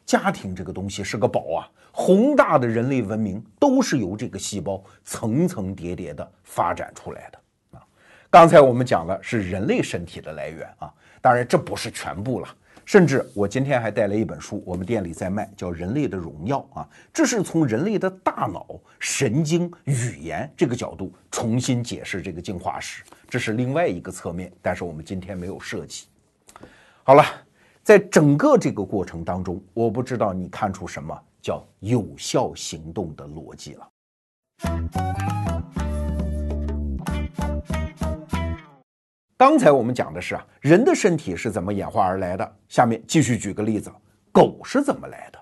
[0.04, 7.82] 家庭这个东西是个宝啊，宏大的人类文明都是由这个细胞层层叠叠的发展出来的啊。
[8.30, 12.48] 刚才我们讲了是人类身体的来源啊，当然这不是全部了。
[12.84, 18.66] 甚至我今天还带了一本书，我们店里在卖，叫《人类的荣耀》啊，这是从人类的大脑、
[18.98, 26.06] 神经、语言这个角度重新解释这个进化史，这是另外一个侧面，但是我们今天没有涉及。
[27.04, 27.24] 好了，
[27.82, 35.51] 在整个这个过程当中，我不知道你看出什么叫有效行动的逻辑了。
[39.42, 42.52] 刚才我们讲的是啊，人的身体是怎么演化而来的。
[42.68, 43.90] 下面继续举个例子，
[44.30, 45.38] 狗是怎么来的？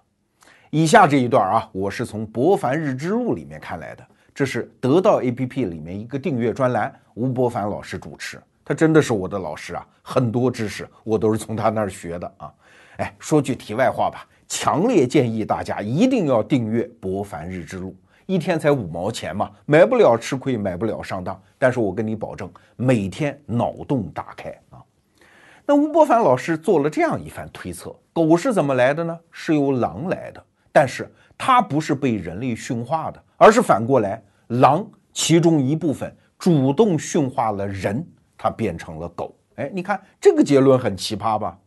[0.71, 12.51] 以下这一段啊，我是从《博凡日之路》里面看来的，这是得到 APP 里面一个订阅专栏，吴伯凡老师主持，他真的是我的老师啊，很多知识我都是从他那儿学的啊。
[12.97, 17.91] 哎，说句题外话吧，强烈建议大家一定要订阅《博凡日之路》。
[18.31, 21.43] 一天才五毛钱嘛，买不了吃亏，买不了上当。
[21.59, 24.79] 但是我跟你保证，每天脑洞大开啊！
[25.67, 29.19] 那吴伯凡老师做了这样一番推测：狗是怎么来的呢？
[29.33, 38.07] 是由狼来的，但是它不是被人类驯化的，而是反过来，狼其中一部分主动驯化了人，
[38.39, 39.35] 它变成了狗。
[39.57, 41.59] 哎，你看这个结论很奇葩吧？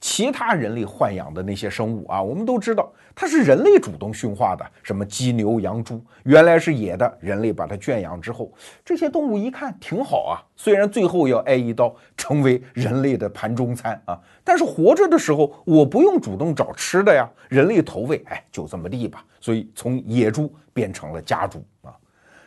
[0.00, 2.90] 其他人类豢养的那些生物啊，我们都知道
[3.20, 8.52] 它是人类主动驯化的，什么鸡牛羊猪，原来是野的，人类把它圈养之后，
[8.84, 21.92] 这些动物一看挺好啊，虽然最后要挨一刀，成为人类的盘中餐啊，但是活着的时候我不用主动找吃的呀，人类投喂，哎，就这么地吧，所以从野猪变成了家猪啊。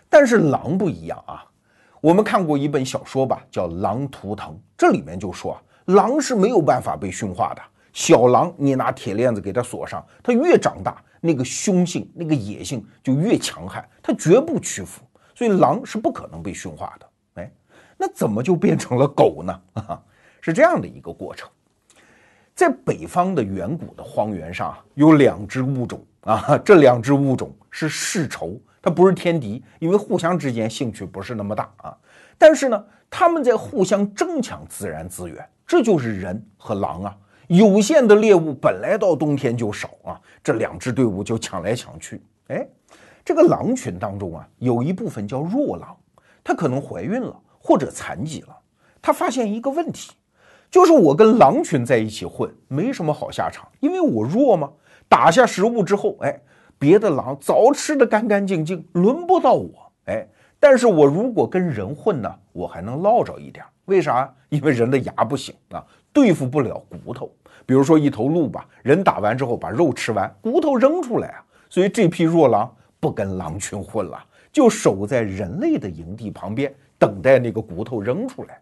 [0.07, 1.43] 但是狼不一样啊，
[1.99, 5.61] 我们看过一本小说吧，叫《狼图腾》，这里面就说啊。
[5.86, 7.61] 狼是没有办法被驯化的。
[7.93, 15.01] 小狼，你拿铁链子给它锁上，它越长大，那个凶性、那个野性就越强悍，它绝不屈服。
[15.35, 17.09] 所以狼是不可能被驯化的。
[17.35, 17.51] 哎，
[17.97, 19.61] 那怎么就变成了狗呢？
[20.39, 21.49] 是这样的一个过程。
[22.53, 31.97] 在北方的远古的荒原上，有两只物种啊， 这两只物种是世仇，它不是天敌，因为互相之间兴趣不是那么大啊。
[32.37, 35.47] 但是呢，他们在互相争抢自然资源。
[35.65, 37.17] 这就是人和狼啊，
[37.51, 42.21] 有限的猎物本来到冬天就少啊，这两支队伍就抢来抢去。
[42.47, 42.65] 哎，
[43.25, 45.93] 这个狼群当中啊，有一部分叫弱狼，
[46.45, 48.57] 它可能怀孕了或者残疾了。
[49.01, 50.13] 他发现一个问题，
[50.69, 54.71] 就是我跟狼群在一起混没什么好下场，因为我弱嘛。
[55.09, 56.41] 打下食物之后，哎，
[56.79, 59.91] 别的狼早吃的干干净净，轮不到我。
[60.05, 60.25] 哎，
[60.57, 63.65] 但是我如果跟人混呢，我还能落着一点。
[63.85, 64.33] 为啥？
[64.47, 67.29] 因为人的牙不行啊，对付不了骨头。
[67.66, 71.45] 比如说一头鹿吧，人打完之后把肉吃完，骨头扔出来啊。
[71.70, 78.62] 所以这批弱狼不跟狼群混了，就守在人类的营地旁边，等待那个骨头扔出来。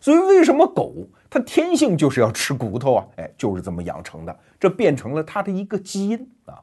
[0.00, 0.94] 所以为什么狗
[1.30, 3.06] 它天性就是要吃骨头啊？
[3.16, 6.60] 哎，就是这么养成的，这变成了它的一个基因啊。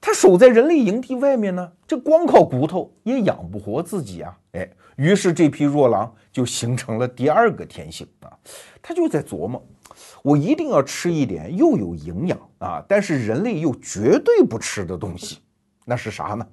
[0.00, 4.38] 它守在人类营地外面呢，这光靠骨头也养不活自己啊。
[4.52, 4.68] 哎。
[4.96, 8.28] 于是这批弱狼就形成了第二个天性啊，
[8.82, 9.66] 他就在琢磨，
[10.22, 15.38] 我一定要吃一点又有营养啊，但是人类又绝对不吃的东西，
[15.84, 16.46] 那是啥呢？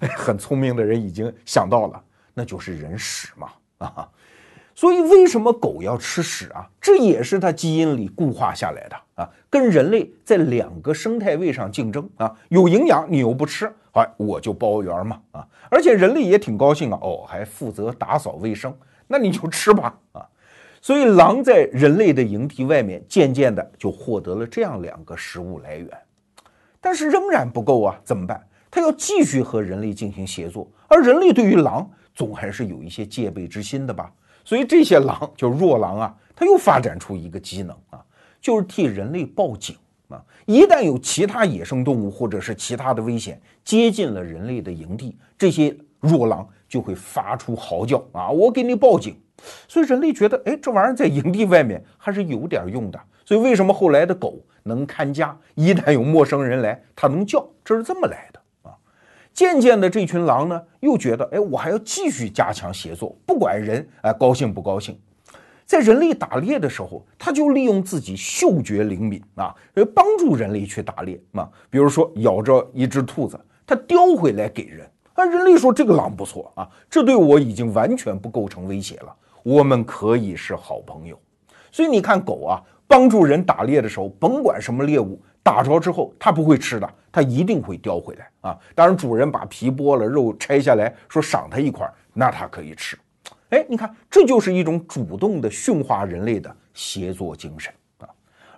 [0.16, 2.02] 很聪明的人已经想到了，
[2.34, 3.48] 那就是人屎嘛
[3.78, 4.08] 啊。
[4.76, 6.68] 所以为什么狗要吃屎啊？
[6.80, 13.72] 这也是它基因里固化下来的啊，跟人类在两个生态位上竞争啊，有营养你又不吃。
[13.92, 15.46] 哎，我就包圆嘛啊！
[15.70, 20.26] 而且人类也挺高兴啊，哦，还负责打扫卫生，那你就吃吧啊！
[20.84, 25.88] 所以狼在人类的营地外面，渐渐的就获得了这样两个食物来源，
[26.78, 28.46] 但是仍然不够啊，怎么办？
[28.70, 34.12] 它要继续和人类进行协作，而人类对于狼总还是有一些戒备之心的吧？
[34.44, 38.04] 所以这些狼就弱狼啊，它又发展出一个机能啊，
[38.38, 39.74] 就是替人类报警
[40.08, 40.22] 啊。
[40.44, 48.28] 一旦有其他野生动物或者是其他的危险接近了人类的营地，这些弱狼就会发出嚎叫啊！
[48.28, 49.16] 我给你报警。
[49.68, 53.00] 所以人类觉得，哎，这玩意儿在营地外面还是有点用的。
[53.24, 55.36] 所以为什么后来的狗能看家？
[55.54, 58.76] 一旦有陌生人来，它能叫，这是这么来的啊！
[59.32, 64.98] 渐渐的，这群狼呢又觉得，哎，我还要继续加强协作，不管人哎高兴不高兴。
[65.64, 71.48] 在人类打猎的时候，它就利用自己嗅觉灵敏啊，呃，帮助人类去打猎啊。
[71.70, 81.16] 比如说咬着一只兔子，它叼回来给人，啊，人类说这个狼不错啊，这对我已经完全不构成威胁了，我们可以是好朋友。
[81.70, 88.58] 所以你看狗啊，帮助人打猎的时候，甭管什么猎物打着之后，它不会吃的，它一定会叼回来啊。
[88.74, 92.98] 当然，主人把皮剥了，肉拆下来说赏它一块，那它可以吃。
[93.50, 98.08] 哎，你看，这就是一种主动的驯化人类的协作精神啊！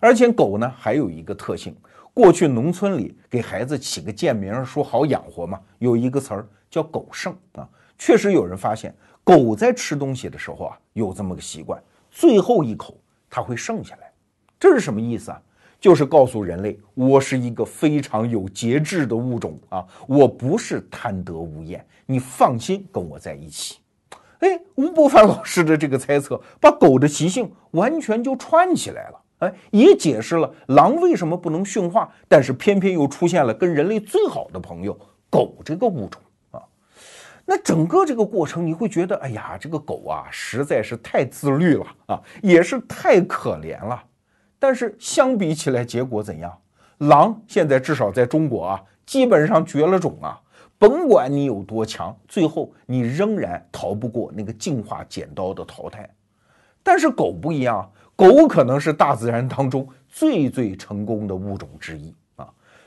[0.01, 1.77] 而且狗呢，还有一个特性，
[2.15, 7.69] 过去农村里给孩子起个贱名，说好养活嘛，有一个词儿叫“狗剩”啊。
[7.99, 8.95] 确实有人发现，
[9.27, 12.97] 狗在吃东西的时候啊，有这么个习惯，最后一口
[13.29, 14.09] 它会剩下来。
[14.57, 15.43] 这是什么意思啊？
[15.81, 23.79] 就是告诉人类，我是一个非常有节制的物种啊，我不是贪得无厌，你放心跟我在一起。
[24.39, 29.21] 哎，吴伯凡老师的这个猜测，把狗的习性完全就串起来了。
[29.39, 34.97] 哎，也解释了狼为什么不能驯化，但是偏偏又出现了跟人类最好的朋友
[35.29, 36.23] 狗这个物种。
[37.49, 44.03] 那整个这个过程，你会觉得，哎呀，这个狗啊，实在是太自律了啊，也是太可怜了。
[44.59, 46.53] 但是相比起来，结果怎样？
[46.99, 50.41] 狼现在至少在中国啊，基本上绝了种啊。
[50.79, 56.07] 甭管你有多强，最后你仍然逃不过那个进化剪刀的淘汰。
[56.83, 62.15] 但是狗不一样，狗可能是大自然当中最最成功的物种之一。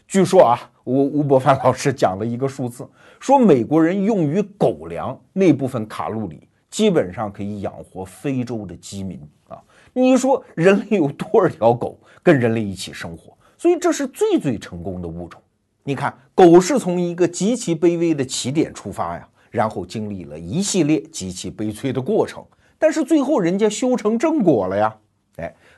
[0.09, 2.89] 据说啊，吴吴伯凡老师讲了一个数字，
[3.19, 9.61] 说美国人用于狗粮那部分卡路里，基本上可以养活非洲的饥民啊。
[9.93, 13.37] 你说人类有多少条狗跟人类一起生活？
[13.55, 15.39] 所以这是最最成功的物种。
[15.83, 22.43] 你看，狗是从一个极其卑微的起点出发呀，然后经历了一系列极其悲催的过程，
[22.79, 24.97] 但是最后人家修成正果了呀。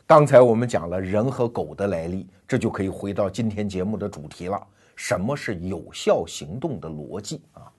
[0.07, 4.61] 刚才我们讲了人和狗的来历，这就可以回到今天节目的主题了：
[4.95, 7.71] 什么是有效行动的逻辑啊？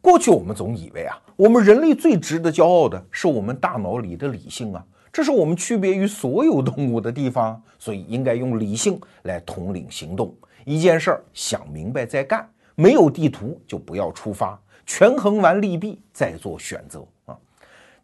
[0.00, 10.34] 过去我们总以为啊，我们人类最值得骄傲的是我们大脑里的理性啊，这是我们区别于所有动物的地方，所以应该用理性来统领行动。
[10.64, 17.38] 一件事儿想明白再干，没有地图就不要出发，权衡完利弊再做选择啊！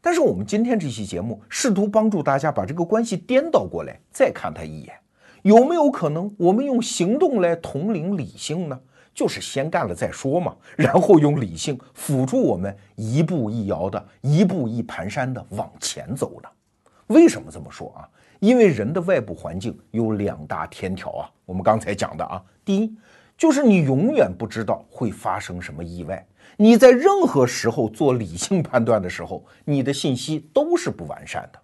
[0.01, 4.95] 但是我们今天这期节目试图帮助大家把这个关系颠倒过来，再看他一眼，
[5.43, 8.81] 有没有可能我们用行动来统领理性呢？
[9.15, 16.49] 就是先干了再说嘛， 然后用理性辅助我们一步一摇的、一步一蹒跚的往前走呢？
[17.07, 18.09] 为什么这么说啊？
[18.41, 22.95] 因为人的外部环境有两大天条啊，我们刚才讲的啊，第一
[23.39, 26.23] 就是你永远不知道会发生什么意外，
[26.57, 31.59] 你在任何时候做理性判断的时候，你的信息都是不完善的。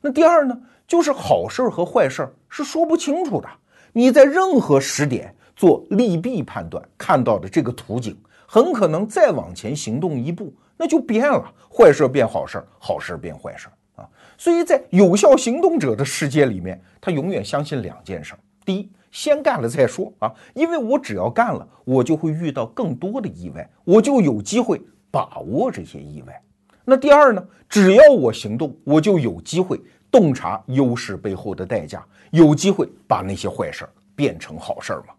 [0.00, 0.56] 那第二呢，
[0.86, 3.48] 就是好事和坏事是说不清楚的，
[3.92, 8.16] 你在任何时点做利弊判断，看到的这个图景，
[8.46, 13.66] 很可能再往前行动一步，那就变了，坏事变好事，好事变坏事
[13.96, 14.06] 啊。
[14.36, 24.80] 所以在有效行动者的世界里面，他永远相信两件事：第一，先干了再说啊，因为我只要干了，我就会遇到更多的意外，我就有机会
[25.10, 26.42] 把握这些意外。
[26.84, 27.44] 那第二呢？
[27.68, 29.78] 只要我行动，我就有机会
[30.10, 35.12] 洞察优势背后的代价，有机会把那些坏事儿变成好事儿嘛。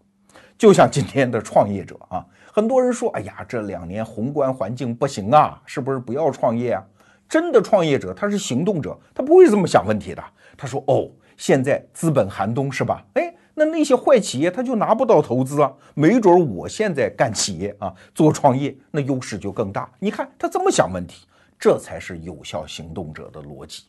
[0.58, 6.84] 就像今天的创业者啊，很多人说：“哎呀，这两年宏观环境不行啊，是不是不要创业啊？”
[7.28, 10.22] 真的创业者，他是行动者，他不会这么想问题的。
[10.56, 13.06] 他说：“哦，现在资本寒冬是吧？
[13.14, 15.72] 哎，那那些坏企业他就拿不到投资啊。
[15.94, 19.90] 没准儿我现在干企业啊，做创业，那优势就更大。
[19.98, 21.26] 你看他这么想问题，
[21.58, 23.84] 这才是有效行动者的逻辑。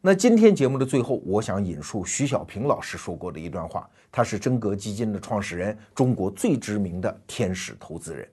[0.00, 8.28] 那今天节目的最后，我想引述徐小平老师说过的一段话，他是真格基金的创始人，中国最知名的天使投资人。”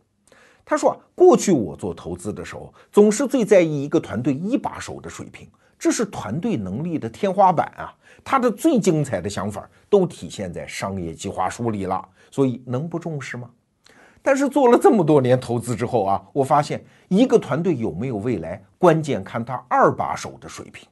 [0.66, 5.48] 他说啊，过去我做投资的时候，总是最在意一个团队一把手的水平，
[5.80, 7.92] 这是团队能力的天花板啊。
[8.24, 13.48] 他的最精彩的想法都体现在商业计划书里了，所以能不重视吗？
[14.24, 20.90] 但是做了这么多年投资之后啊，我发现一个团队有没有未来，关键看他二把手的水平。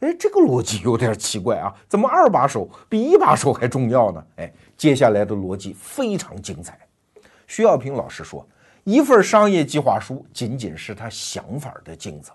[0.00, 4.24] 哎，这个逻辑有点奇怪啊，怎么二把手比一把手还重要呢？
[4.36, 6.78] 哎，接下来的逻辑非常精彩。
[7.46, 8.48] 徐小平老师说。
[8.84, 12.30] 一份商业计划书仅仅是他想法的镜子，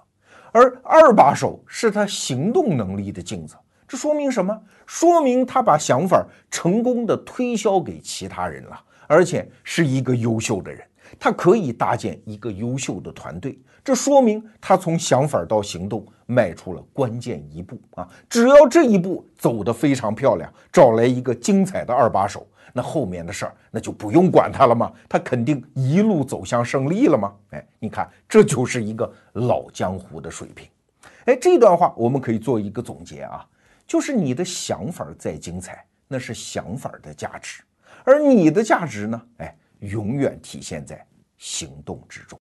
[0.51, 3.55] 而二把手是他行动能力的镜子。
[3.87, 4.59] 这说明什么？
[4.89, 10.83] 说明他把想法成功的推销给其他人了，而且是一个优秀的人。
[11.19, 18.09] 他可以搭建一个优秀的团队，这说明他从想法到行动迈出了关键一步啊！
[18.27, 24.91] 只要这一步走得非常漂亮，找来一个精彩的二把手，那后面的事儿那就不用管他了吗？
[25.07, 27.31] 他肯定一路走向胜利了吗？
[27.51, 30.67] 哎，你看，这就是一个老江湖的水平。
[31.25, 33.45] 哎，这段话我们可以做一个总结啊，
[33.89, 37.61] 就是你的想法再精彩，那是想法的价值，
[38.05, 39.21] 而你的价值呢？
[39.39, 39.53] 哎。
[39.79, 42.37] 永远体现在行动之中。